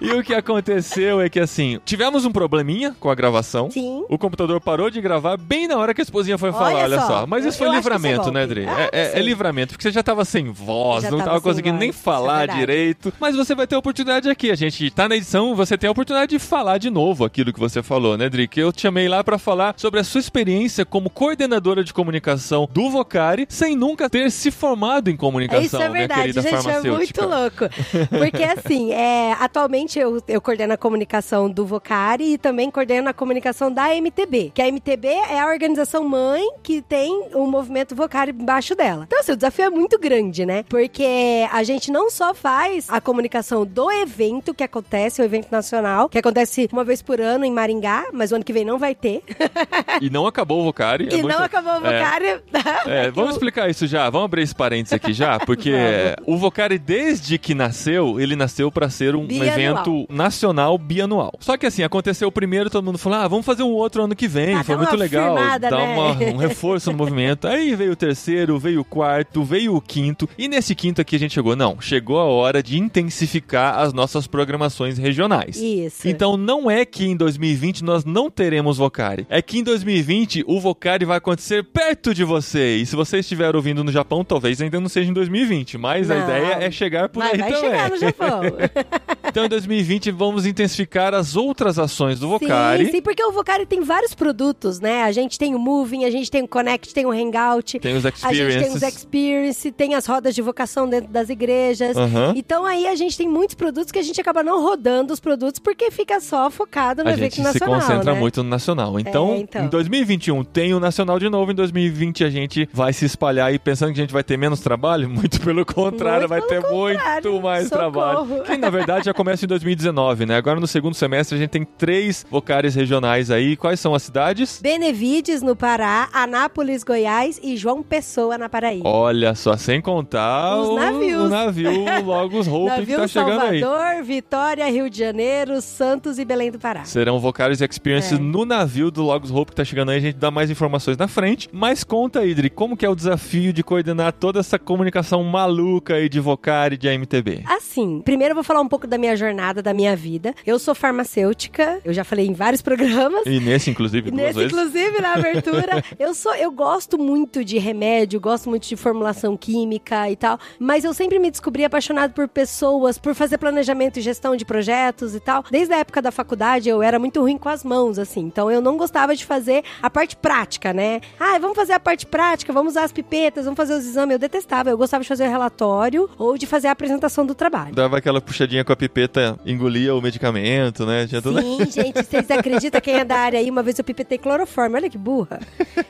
[0.00, 3.70] E o que aconteceu é que assim, tivemos um probleminha com a gravação.
[3.70, 4.04] Sim.
[4.08, 7.00] O computador parou de gravar bem na hora que a esposinha foi falar, Olha olha
[7.00, 7.06] só.
[7.06, 7.26] só.
[7.26, 8.46] Mas Eu- isso foi eu isso é livramento, né.
[8.46, 8.66] Dri?
[8.66, 11.78] Ah, é, é- é livramento, porque você já tava sem voz, Já não tava conseguindo
[11.78, 12.60] nem voz, é falar verdade.
[12.60, 13.12] direito.
[13.20, 14.50] Mas você vai ter a oportunidade aqui.
[14.50, 17.60] A gente tá na edição, você tem a oportunidade de falar de novo aquilo que
[17.60, 18.46] você falou, né, Dri?
[18.48, 22.68] Que eu te chamei lá pra falar sobre a sua experiência como coordenadora de comunicação
[22.72, 26.56] do Vocari, sem nunca ter se formado em comunicação, Isso é verdade, querida gente, é
[26.62, 27.26] farmacêutica.
[27.26, 28.08] muito louco.
[28.18, 33.12] Porque assim, é, atualmente eu, eu coordeno a comunicação do Vocari e também coordeno a
[33.12, 34.52] comunicação da MTB.
[34.54, 39.04] Que a MTB é a organização mãe que tem o movimento Vocari embaixo dela.
[39.06, 40.64] Então, assim, o desafio é muito grande, né?
[40.68, 46.08] Porque a gente não só faz a comunicação do evento que acontece, o evento nacional,
[46.08, 48.94] que acontece uma vez por ano em Maringá, mas o ano que vem não vai
[48.94, 49.22] ter.
[50.00, 51.08] E não acabou o Vocari.
[51.10, 51.98] é e muito- não acabou o é.
[51.98, 52.42] Vocari.
[52.86, 54.08] É, vamos explicar isso já.
[54.10, 55.72] Vamos abrir esse parênteses aqui já, porque
[56.26, 59.52] o Vocari, desde que nasceu, ele nasceu para ser um Bianual.
[59.58, 59.75] evento
[60.08, 61.32] nacional bianual.
[61.40, 64.14] Só que assim, aconteceu o primeiro, todo mundo falou: ah, vamos fazer um outro ano
[64.16, 64.54] que vem.
[64.54, 65.36] Ah, Foi muito legal.
[65.36, 65.94] firmada, Dá né?
[65.94, 67.46] uma- um reforço no movimento.
[67.48, 70.28] Aí veio o terceiro, veio o quarto, veio o quinto.
[70.38, 71.54] E nesse quinto aqui a gente chegou.
[71.56, 75.56] Não, chegou a hora de intensificar as nossas programações regionais.
[75.56, 76.08] Isso.
[76.08, 79.26] Então não é que em 2020 nós não teremos Vocari.
[79.28, 82.76] É que em 2020 o Vocari vai acontecer perto de você.
[82.76, 85.78] E se você estiver ouvindo no Japão, talvez ainda não seja em 2020.
[85.78, 86.24] Mas a Não.
[86.24, 87.70] ideia é chegar por Mas aí vai também.
[87.70, 88.40] chegar no Japão.
[89.36, 92.86] então em 2020 vamos intensificar as outras ações do Vocari.
[92.86, 95.02] Sim, sim, porque o Vocari tem vários produtos, né?
[95.02, 97.78] A gente tem o Moving, a gente tem o Connect, tem o Hangout.
[97.78, 98.82] Tem os A gente tem os experiences.
[98.82, 101.96] Experience, tem as rodas de vocação dentro das igrejas.
[101.96, 102.32] Aham.
[102.34, 105.58] Então aí a gente tem muitos produtos que a gente acaba não rodando os produtos
[105.60, 108.18] porque fica só focado no A evento gente se nacional, concentra né?
[108.18, 108.98] muito no nacional.
[108.98, 109.64] Então, É, então.
[109.66, 113.58] em 2021 tem o nacional de novo, em 2020 a gente vai se espalhar e
[113.58, 117.30] pensando que a gente vai ter menos trabalho, muito pelo contrário, Muito vai ter contrário.
[117.30, 117.92] muito mais Socorro.
[117.92, 118.42] trabalho.
[118.44, 120.36] Que na verdade já começa em 2019, né?
[120.36, 123.56] Agora no segundo semestre a gente tem três vocares regionais aí.
[123.56, 124.60] Quais são as cidades?
[124.62, 128.88] Benevides, no Pará, Anápolis, Goiás e João Pessoa, na Paraíba.
[128.88, 131.22] Olha só, sem contar Os o, navios.
[131.24, 131.72] o navio
[132.04, 133.58] Logos Hope que tá chegando aí.
[133.60, 136.84] Salvador, Vitória, Rio de Janeiro, Santos e Belém do Pará.
[136.84, 138.22] Serão Vocares Experiences É.
[138.22, 139.96] no navio do Logos Hope que tá chegando aí.
[139.96, 141.48] A gente dá mais informações na frente.
[141.52, 146.08] Mas conta, Idri, como que é o desafio de coordenar toda essa comunicação maluca aí
[146.08, 147.42] de Vocari e de AMTB?
[147.46, 150.34] Assim, primeiro eu vou falar um pouco da minha minha jornada, da minha vida.
[150.44, 153.22] Eu sou farmacêutica, eu já falei em vários programas.
[153.24, 154.52] E nesse, inclusive, duas Nesse, vezes.
[154.52, 160.10] inclusive, na abertura, eu sou, eu gosto muito de remédio, gosto muito de formulação química
[160.10, 164.34] e tal, mas eu sempre me descobri apaixonado por pessoas, por fazer planejamento e gestão
[164.34, 165.44] de projetos e tal.
[165.50, 168.60] Desde a época da faculdade, eu era muito ruim com as mãos, assim, então eu
[168.60, 171.00] não gostava de fazer a parte prática, né?
[171.20, 174.14] Ah, vamos fazer a parte prática, vamos usar as pipetas, vamos fazer os exames.
[174.14, 177.74] Eu detestava, eu gostava de fazer o relatório ou de fazer a apresentação do trabalho.
[177.74, 178.95] Dava aquela puxadinha com a pipeta,
[179.44, 181.06] engolia o medicamento, né?
[181.06, 181.40] Tinha tudo...
[181.40, 183.50] Sim, gente, vocês acreditam quem é da área aí?
[183.50, 185.40] Uma vez eu pipetei cloroforme, olha que burra.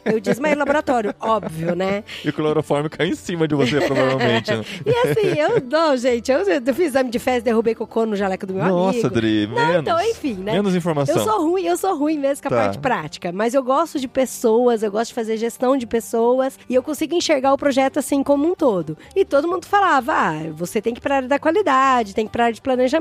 [0.05, 2.05] Eu desmaiei no laboratório, óbvio, né?
[2.25, 4.51] E o clorofórmio cai em cima de você, provavelmente.
[4.55, 4.65] né?
[4.85, 8.47] E assim, eu não, gente, eu, eu fiz exame de fezes, derrubei cocô no jaleco
[8.47, 9.11] do meu Nossa, amigo.
[9.11, 9.77] Dri, Não, menos.
[9.83, 10.53] então, enfim, né?
[10.53, 11.17] Menos informação.
[11.17, 12.63] Eu sou ruim, eu sou ruim mesmo com a Tá.
[12.65, 16.75] parte prática, mas eu gosto de pessoas, eu gosto de fazer gestão de pessoas e
[16.75, 18.97] eu consigo enxergar o projeto assim como um todo.
[19.15, 22.31] E todo mundo falava: "Ah, você tem que ir para área da qualidade, tem que
[22.31, 22.96] ir para área de planejamento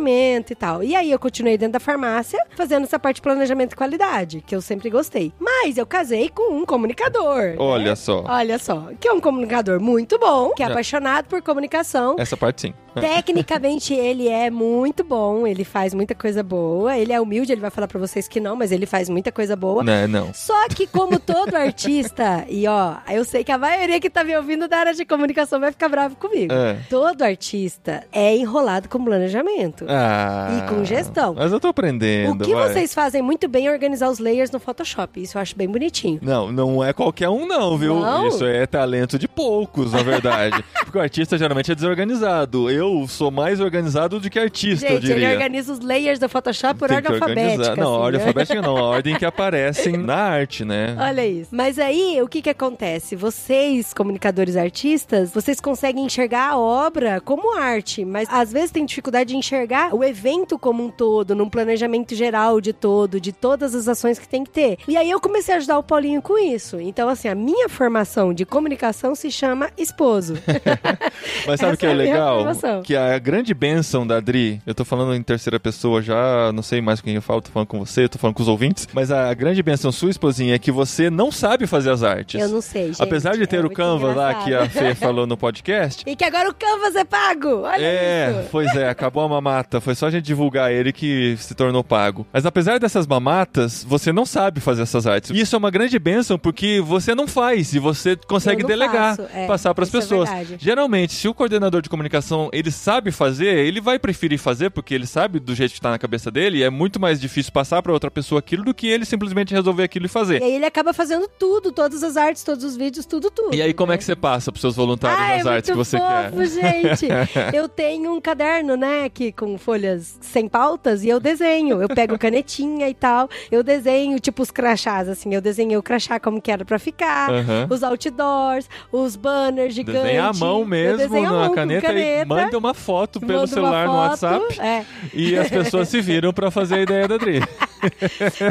[0.51, 0.83] e tal".
[0.83, 4.55] E aí eu continuei dentro da farmácia fazendo essa parte de planejamento e qualidade, que
[4.55, 5.31] eu sempre gostei.
[5.39, 7.55] Mas eu casei com um comunicador.
[7.57, 7.95] Olha né?
[7.95, 8.23] só.
[8.27, 10.71] Olha só, que é um comunicador muito bom, que é Já.
[10.71, 12.15] apaixonado por comunicação.
[12.17, 12.73] Essa parte sim.
[12.99, 16.97] Tecnicamente ele é muito bom, ele faz muita coisa boa.
[16.97, 19.55] Ele é humilde, ele vai falar pra vocês que não, mas ele faz muita coisa
[19.55, 19.83] boa.
[19.83, 20.33] Né, não.
[20.33, 24.35] Só que como todo artista, e ó, eu sei que a maioria que tá me
[24.35, 26.53] ouvindo da área de comunicação vai ficar bravo comigo.
[26.53, 26.77] É.
[26.89, 29.84] Todo artista é enrolado com planejamento.
[29.88, 31.33] Ah, E com gestão.
[31.36, 32.41] Mas eu tô aprendendo.
[32.43, 32.69] o que vai.
[32.73, 35.21] vocês fazem muito bem é organizar os layers no Photoshop.
[35.21, 36.19] Isso eu acho bem bonitinho.
[36.21, 37.99] Não, não é qualquer um não, viu?
[37.99, 38.27] Não?
[38.27, 40.63] Isso é talento de poucos, na verdade.
[40.83, 42.69] Porque o artista geralmente é desorganizado.
[42.69, 45.31] Eu sou mais organizado do que artista, eu Gente, ele diria.
[45.33, 47.75] organiza os layers do Photoshop por Tem ordem alfabética.
[47.75, 48.25] Não, assim, ordem né?
[48.28, 50.95] alfabética não, a ordem que aparecem na arte, né?
[50.99, 51.49] Olha isso.
[51.51, 53.16] Mas aí, o que que acontece?
[53.16, 59.29] Vocês, comunicadores artistas, vocês conseguem enxergar a obra como arte, mas às vezes tem dificuldade
[59.29, 63.87] de enxergar o evento como um todo, num planejamento geral de todo, de todas as
[63.87, 64.77] ações que tem que ter.
[64.87, 66.79] E aí eu comecei a ajudar o Paulinho com isso.
[66.79, 70.35] Então, assim, a minha formação de comunicação se chama esposo.
[71.47, 72.45] Mas sabe o que é é legal?
[72.83, 76.81] Que a grande bênção da Adri, eu tô falando em terceira pessoa já, não sei
[76.81, 79.11] mais com quem eu falo, tô falando com você, tô falando com os ouvintes, mas
[79.11, 82.41] a grande bênção sua, esposinha, é que você não sabe fazer as artes.
[82.41, 83.01] Eu não sei, gente.
[83.01, 84.69] Apesar de ter É o Canva lá que a.
[84.69, 86.03] Fê falou no podcast.
[86.07, 87.61] E que agora o Canvas é pago!
[87.61, 88.49] Olha É, isso!
[88.51, 89.64] pois é, acabou a mamata.
[89.82, 92.25] Foi só a gente divulgar ele que se tornou pago.
[92.32, 95.32] Mas apesar dessas mamatas, você não sabe fazer essas artes.
[95.32, 99.29] E isso é uma grande bênção porque você não faz e você consegue delegar, faço,
[99.33, 100.29] é, passar para as é pessoas.
[100.29, 100.55] verdade.
[100.59, 105.05] Geralmente, se o coordenador de comunicação ele sabe fazer, ele vai preferir fazer porque ele
[105.08, 106.59] sabe do jeito que tá na cabeça dele.
[106.59, 109.83] E é muito mais difícil passar para outra pessoa aquilo do que ele simplesmente resolver
[109.83, 110.42] aquilo e fazer.
[110.42, 113.55] E aí ele acaba fazendo tudo, todas as artes, todos os vídeos, tudo, tudo.
[113.55, 113.96] E aí, como né?
[113.96, 116.32] é que você passa pros seus voluntários Ah, nas é artes que você quer?
[116.32, 117.08] fofo, gente.
[117.54, 121.82] Eu tenho um caderno, né, que com folhas sem pautas e eu desenho.
[121.82, 123.29] Eu pego canetinha e tal.
[123.51, 125.33] Eu desenho, tipo, os crachás, assim.
[125.33, 127.32] Eu desenhei o crachá como que era pra ficar.
[127.32, 127.67] Aham.
[127.69, 130.01] Os outdoors, os banners gigantes.
[130.03, 133.93] Desenha a mão mesmo na mão com caneta, e manda uma foto pelo celular no
[133.93, 134.09] foto,
[134.45, 134.61] WhatsApp.
[134.61, 134.86] É.
[135.13, 137.39] E as pessoas se viram pra fazer a ideia da Adri.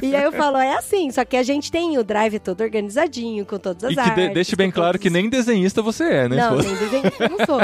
[0.01, 3.45] E aí eu falo, é assim, só que a gente tem o drive todo organizadinho,
[3.45, 4.29] com todas as E que artes.
[4.29, 6.37] de- deixe bem claro que os nem desenhista você é, né?
[6.37, 6.69] Não, esposa?
[6.69, 7.61] nem desenhista eu não sou.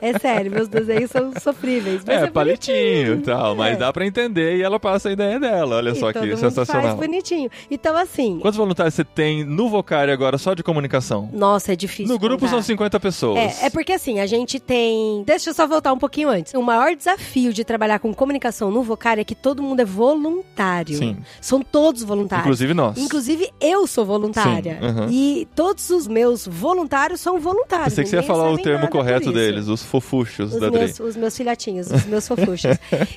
[0.00, 2.02] É sério, meus desenhos são sofríveis.
[2.06, 2.26] É, é,
[2.72, 3.76] palitinho e tal, mas É.
[3.76, 5.76] dá pra entender e ela passa a ideia dela.
[5.76, 6.82] Olha E só que sensacional.
[6.82, 7.50] faz bonitinho.
[7.70, 11.28] Então, assim, Quantos voluntários você tem no Vocário agora só de comunicação?
[11.32, 12.12] nossa, é difícil.
[12.12, 12.50] No grupo contar.
[12.52, 13.62] são 50 pessoas.
[13.62, 15.22] É, é porque assim, a gente tem.
[15.24, 16.52] Deixa eu só voltar um pouquinho antes.
[16.54, 20.96] O maior desafio de trabalhar com comunicação no Vocário é que todo mundo é voluntário.
[20.96, 21.16] Sim.
[21.40, 22.44] São todos voluntários.
[22.46, 22.98] Inclusive nós.
[22.98, 24.78] Inclusive, eu sou voluntária.
[24.80, 25.08] Sim, aham.
[25.10, 27.90] E todos os meus voluntários são voluntários.
[27.90, 31.16] Pensei que você ia falar o termo correto deles, os fofuchos Os da meus, os
[31.16, 32.61] meus filhotinhos, os meus fofuchos.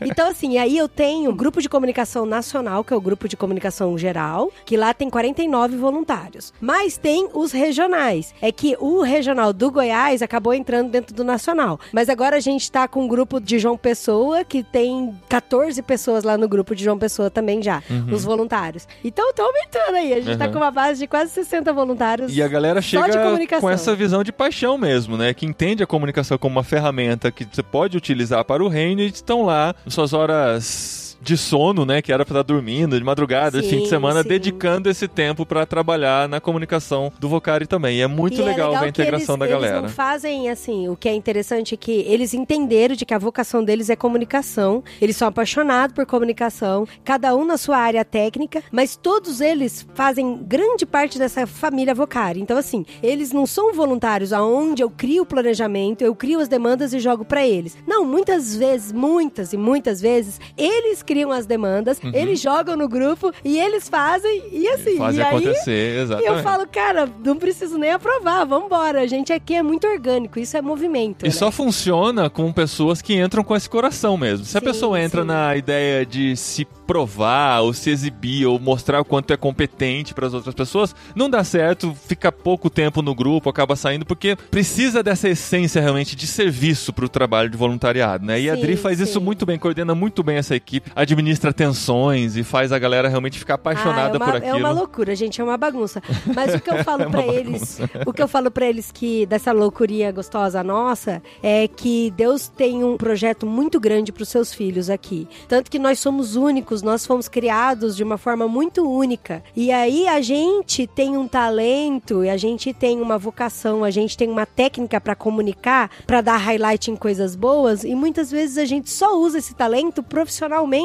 [0.02, 3.38] então, assim, aí eu tenho o grupo de comunicação nacional, que é o grupo de
[3.38, 6.54] comunicação geral, que lá tem 49 voluntários.
[6.60, 8.34] Mas tem os regionais.
[8.42, 11.80] É que o regional do Goiás acabou entrando dentro do nacional.
[11.92, 16.24] Mas agora a gente tá com um grupo de João Pessoa, que tem 14 pessoas
[16.24, 17.82] lá no grupo de João Pessoa também já,
[18.12, 18.88] os voluntários.
[19.04, 20.14] Então, tá aumentando aí.
[20.14, 20.52] A gente tá Uhum.
[20.54, 22.36] com uma base de quase 60 voluntários.
[22.36, 23.62] E a galera chega comunicação.
[23.62, 25.34] com essa visão de paixão mesmo, né?
[25.34, 29.12] Que entende a comunicação como uma ferramenta que você pode utilizar para o reino e
[29.26, 32.02] estão lá, suas horas horas de sono, né?
[32.02, 34.30] Que era pra estar dormindo de madrugada, de fim de Sim, semana, sim.
[34.30, 37.98] dedicando esse tempo pra trabalhar na comunicação do Vocari também.
[37.98, 39.82] E é muito E é legal, ver a integração eles, da Eles galera.
[39.82, 43.64] não fazem assim, o que é interessante é que eles entenderam de que a vocação
[43.64, 44.84] deles é comunicação.
[45.02, 50.38] Eles são apaixonados por comunicação, cada um na sua área técnica, mas todos eles fazem
[50.44, 52.40] grande parte dessa família Vocari.
[52.42, 56.94] Então assim, eles não são voluntários aonde eu crio o planejamento, eu crio as demandas
[56.94, 57.78] e jogo pra eles.
[57.88, 63.32] Não, muitas vezes, muitas e muitas vezes, eles criam as demandas, eles jogam no grupo
[63.44, 66.30] e eles fazem e assim, Fazem e aí acontecer, e exatamente.
[66.32, 69.02] eu falo, cara, não preciso nem aprovar, vambora.
[69.02, 71.24] A gente aqui é muito orgânico, isso é movimento.
[71.24, 71.32] E né?
[71.32, 74.46] só funciona com pessoas que entram com esse coração mesmo.
[74.46, 75.28] Se a Sim, pessoa entra sim.
[75.28, 80.28] na ideia de se provar, ou se exibir, ou mostrar o quanto é competente para
[80.28, 85.02] as outras pessoas, não dá certo, fica pouco tempo no grupo, acaba saindo, porque precisa
[85.04, 88.40] dessa essência realmente de serviço para o trabalho de voluntariado, né?
[88.40, 89.26] E a Sim, Dri faz isso sim.
[89.26, 93.56] muito bem, coordena muito bem essa equipe, administra tensões e faz a galera realmente ficar
[93.56, 94.58] apaixonada Ah, é uma, por É aquilo.
[94.58, 96.02] uma loucura, gente, é uma bagunça.
[96.34, 98.92] Mas o que eu falo É uma pra eles, o que eu falo para eles
[98.92, 104.54] que dessa loucuria gostosa nossa é que Deus tem um projeto muito grande pros seus
[104.54, 105.28] filhos aqui.
[105.48, 109.44] Tanto que nós somos únicos, nós fomos criados de uma forma muito única.
[109.56, 114.30] E aí a gente tem um talento, a gente tem uma vocação, a gente tem
[114.30, 118.90] uma técnica pra comunicar, pra dar highlight em coisas boas, e muitas vezes a gente
[118.90, 120.85] só usa esse talento profissionalmente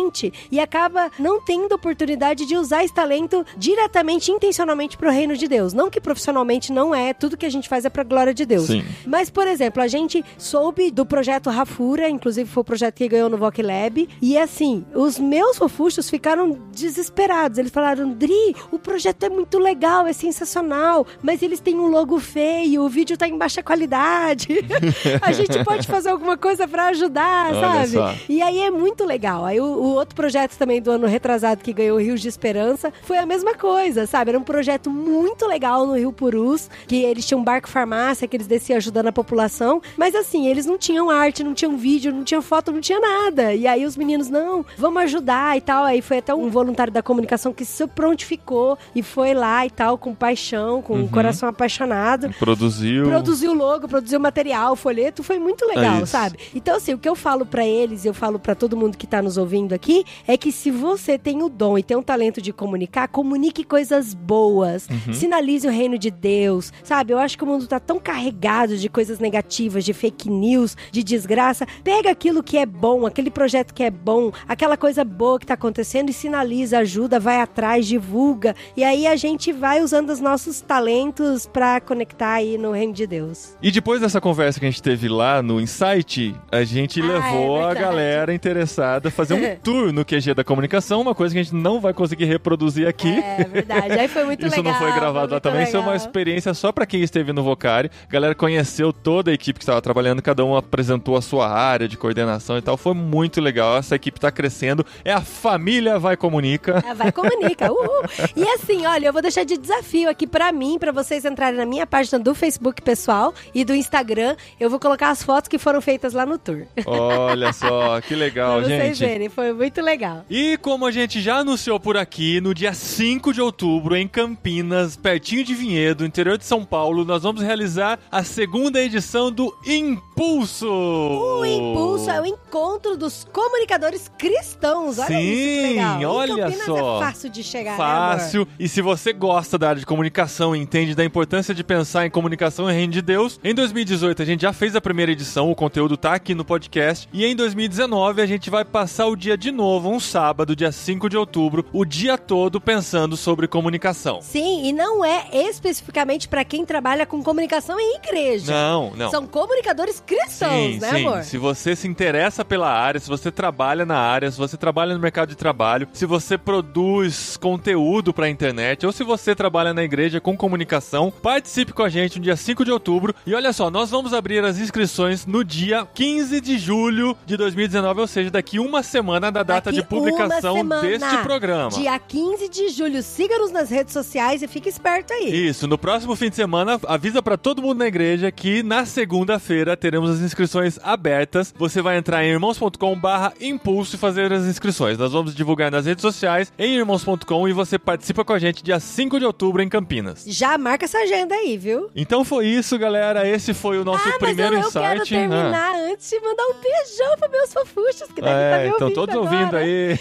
[0.51, 5.73] e acaba não tendo oportunidade de usar esse talento diretamente, intencionalmente pro reino de Deus.
[5.73, 8.67] Não que profissionalmente não é, tudo que a gente faz é pra glória de Deus.
[8.67, 8.85] Sim.
[9.07, 13.29] Mas, por exemplo, a gente soube do projeto Rafura, inclusive foi o projeto que ganhou
[13.29, 17.59] no Voc Lab, e assim, os meus fofuchos ficaram desesperados.
[17.59, 22.19] Eles falaram, Dri, o projeto é muito legal, é sensacional, mas eles têm um logo
[22.19, 24.49] feio, o vídeo tá em baixa qualidade.
[25.21, 27.93] a gente pode fazer alguma coisa pra ajudar, Olha sabe?
[27.93, 28.15] só.
[28.29, 29.45] E aí é muito legal.
[29.45, 32.93] Aí o, o outro projeto também do ano retrasado que ganhou o Rios de Esperança
[33.03, 34.31] foi a mesma coisa, sabe?
[34.31, 38.37] Era um projeto muito legal no Rio Purus, que eles tinham um barco farmácia, que
[38.37, 42.25] eles desciam ajudando a população, mas assim, eles não tinham arte, não tinham vídeo, não
[42.25, 43.55] tinham foto, não tinha nada.
[43.55, 45.85] E aí os meninos, não, vamos ajudar e tal.
[45.85, 49.97] Aí foi até um voluntário da comunicação que se prontificou e foi lá e tal,
[49.97, 53.05] com paixão, com o coração apaixonado Produziu.
[53.05, 56.07] produziu logo, produziu material, folheto, foi muito É legal, isso.
[56.09, 56.39] sabe?
[56.55, 59.23] Então, assim, o que eu falo pra eles, eu falo pra todo mundo que tá
[59.23, 59.80] nos ouvindo aqui,
[60.27, 64.15] é que se você tem o dom e tem um talento de comunicar, comunique coisas
[64.15, 65.13] boas, Uhum.
[65.13, 67.13] sinalize o reino de Deus, sabe?
[67.13, 71.03] Eu acho que o mundo tá tão carregado de coisas negativas, de fake news, de
[71.03, 71.67] desgraça.
[71.83, 75.55] Pega aquilo que é bom, aquele projeto que é bom, aquela coisa boa que tá
[75.55, 78.55] acontecendo e sinaliza, ajuda, vai atrás, divulga.
[78.77, 83.07] E aí a gente vai usando os nossos talentos pra conectar aí no reino de
[83.07, 83.57] Deus.
[83.63, 87.61] E depois dessa conversa que a gente teve lá no Insight, a gente Ah, levou
[87.61, 91.41] é a galera interessada a fazer um tour no QG da comunicação, uma coisa que
[91.41, 93.09] a gente não vai conseguir reproduzir aqui.
[93.19, 93.93] É verdade.
[93.93, 94.73] Aí foi muito Isso legal.
[94.73, 96.07] não foi gravado lá muito também, isso é uma legal.
[96.07, 97.91] experiência só pra quem esteve no Vocari.
[98.09, 101.87] A galera conheceu toda a equipe que estava trabalhando, cada um apresentou a sua área
[101.89, 102.77] de coordenação e tal.
[102.77, 103.77] Foi muito legal.
[103.77, 104.85] Essa equipe tá crescendo.
[105.05, 106.83] É a família Vai Comunica.
[106.87, 107.71] É, vai, comunica.
[107.73, 108.03] Uhul.
[108.37, 111.67] E assim, olha, eu vou deixar de desafio aqui pra mim, pra vocês entrarem na
[111.67, 114.37] minha página do Facebook pessoal e do Instagram.
[114.59, 116.63] Eu vou colocar as fotos que foram feitas lá no tour.
[116.87, 119.09] Olha só, que legal, pra vocês gente.
[119.09, 120.25] verem, foi muito legal.
[120.31, 124.97] E como a gente já anunciou por aqui, no dia 5 de outubro, em Campinas,
[124.97, 130.67] pertinho de Vinhedo, interior de São Paulo, nós vamos realizar a segunda edição do Impulso!
[130.67, 134.99] O Impulso é o encontro dos comunicadores cristãos.
[134.99, 136.01] Olha Sim, isso, que legal.
[136.01, 136.97] Em olha Campinas só.
[136.97, 137.77] é fácil de chegar, né?
[137.77, 138.49] Fácil.
[138.59, 142.11] e se você gosta da área de comunicação e entende da importância de pensar em
[142.11, 145.55] comunicação e reino de Deus, em 2018 a gente já fez a primeira edição, o
[145.55, 147.07] conteúdo tá aqui no podcast.
[147.13, 151.09] E em 2019 a gente vai passar o dia de novo, um sábado, dia 5
[151.09, 154.21] de outubro, o dia todo pensando sobre comunicação.
[154.23, 158.53] Sim, e não é especificamente pra quem trabalha com comunicação em igreja.
[158.53, 159.11] Não, não.
[159.11, 161.07] São comunicadores cristãos, Sim, né, sim.
[161.07, 161.23] amor?
[161.25, 165.01] Se você se interessa pela área, se você trabalha na área, se você trabalha no
[165.01, 170.21] mercado de trabalho, se você produz conteúdo pra internet, ou se você trabalha na igreja
[170.21, 173.15] com comunicação, participe com a gente no dia 5 de outubro.
[173.27, 178.01] E olha só, nós vamos abrir as inscrições no dia 15 de julho de 2019,
[178.01, 181.71] ou seja, daqui uma semana da data Daqui de publicação semana, deste programa.
[181.71, 183.03] Dia 15 de julho.
[183.03, 185.49] Siga-nos nas redes sociais e fique esperto aí.
[185.49, 189.77] Isso, no próximo fim de semana, avisa pra todo mundo na igreja que na segunda-feira
[189.77, 191.55] teremos as inscrições abertas.
[191.59, 194.97] Você vai entrar em irmãos.com barra impulso e fazer as inscrições.
[194.99, 198.79] Nós vamos divulgar nas redes sociais, em irmãos.com e você participa com a gente dia
[198.81, 200.25] 5 de outubro em Campinas.
[200.27, 201.91] Já marca essa agenda aí, viu?
[201.95, 203.27] Então foi isso, galera.
[203.29, 204.87] Esse foi o nosso ah, mas primeiro eu, eu insight.
[204.89, 208.69] quero terminar antes de mandar um beijão para meus fofuchos que devem É, estar me
[208.69, 209.99] então ouvindo todos ouvindo aí.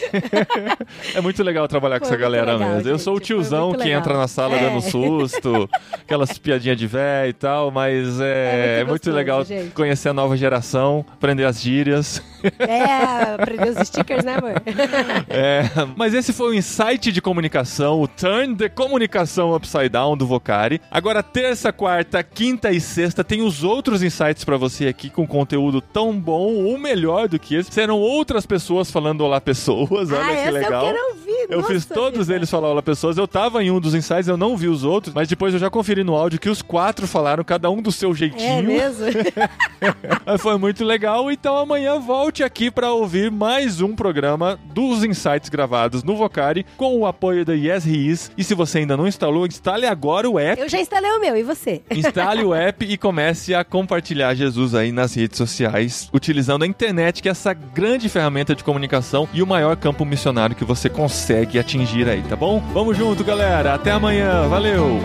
[1.15, 2.89] é muito legal trabalhar com Foi essa muito galera legal, mesmo.
[2.89, 4.69] Eu sou o gente, tiozão muito que entra na sala É.
[4.69, 9.15] dando susto, aquelas piadinhas de véia e tal, mas é, É é muito muito, gostoso,
[9.17, 9.71] legal gente.
[9.73, 12.21] conhecer a nova geração, aprender as gírias.
[12.59, 14.53] É, aprender os stickers, né, amor?
[15.29, 15.63] É,
[15.95, 20.81] mas esse foi o Insight de Comunicação, o Turn de Comunicação Upside Down do Vocari.
[20.89, 25.81] Agora, terça, quarta, quinta e sexta tem os outros insights pra você aqui com conteúdo
[25.81, 27.71] tão bom ou melhor do que esse.
[27.71, 30.85] Serão outras pessoas falando olá pessoas, olha ah, que essa legal.
[30.87, 31.29] eu quero ouvir.
[31.49, 32.35] Eu Nossa fiz todos vida.
[32.35, 33.17] eles falar olá pessoas.
[33.17, 35.69] Eu tava em um dos insights, eu não vi os outros, mas depois eu já
[35.69, 38.63] conferi no áudio que os quatro falaram, cada um do seu É jeitinho.
[38.63, 39.05] mesmo?
[40.25, 41.31] Mas Foi muito legal.
[41.31, 46.97] Então amanhã volte aqui para ouvir mais um programa dos Insights gravados no Vocari com
[46.99, 48.31] o apoio da Yes He Is.
[48.37, 50.61] E se você ainda não instalou, instale agora o app.
[50.61, 51.81] Eu já instalei o meu, e você?
[51.89, 57.21] Instale o app e comece a compartilhar Jesus aí nas redes sociais, utilizando a internet,
[57.21, 58.98] que é essa grande ferramenta de comunicação
[59.33, 62.61] e o maior campo missionário que você consegue atingir aí, tá bom?
[62.73, 63.73] Vamos junto, galera.
[63.73, 64.47] Até amanhã.
[64.47, 64.99] Valeu!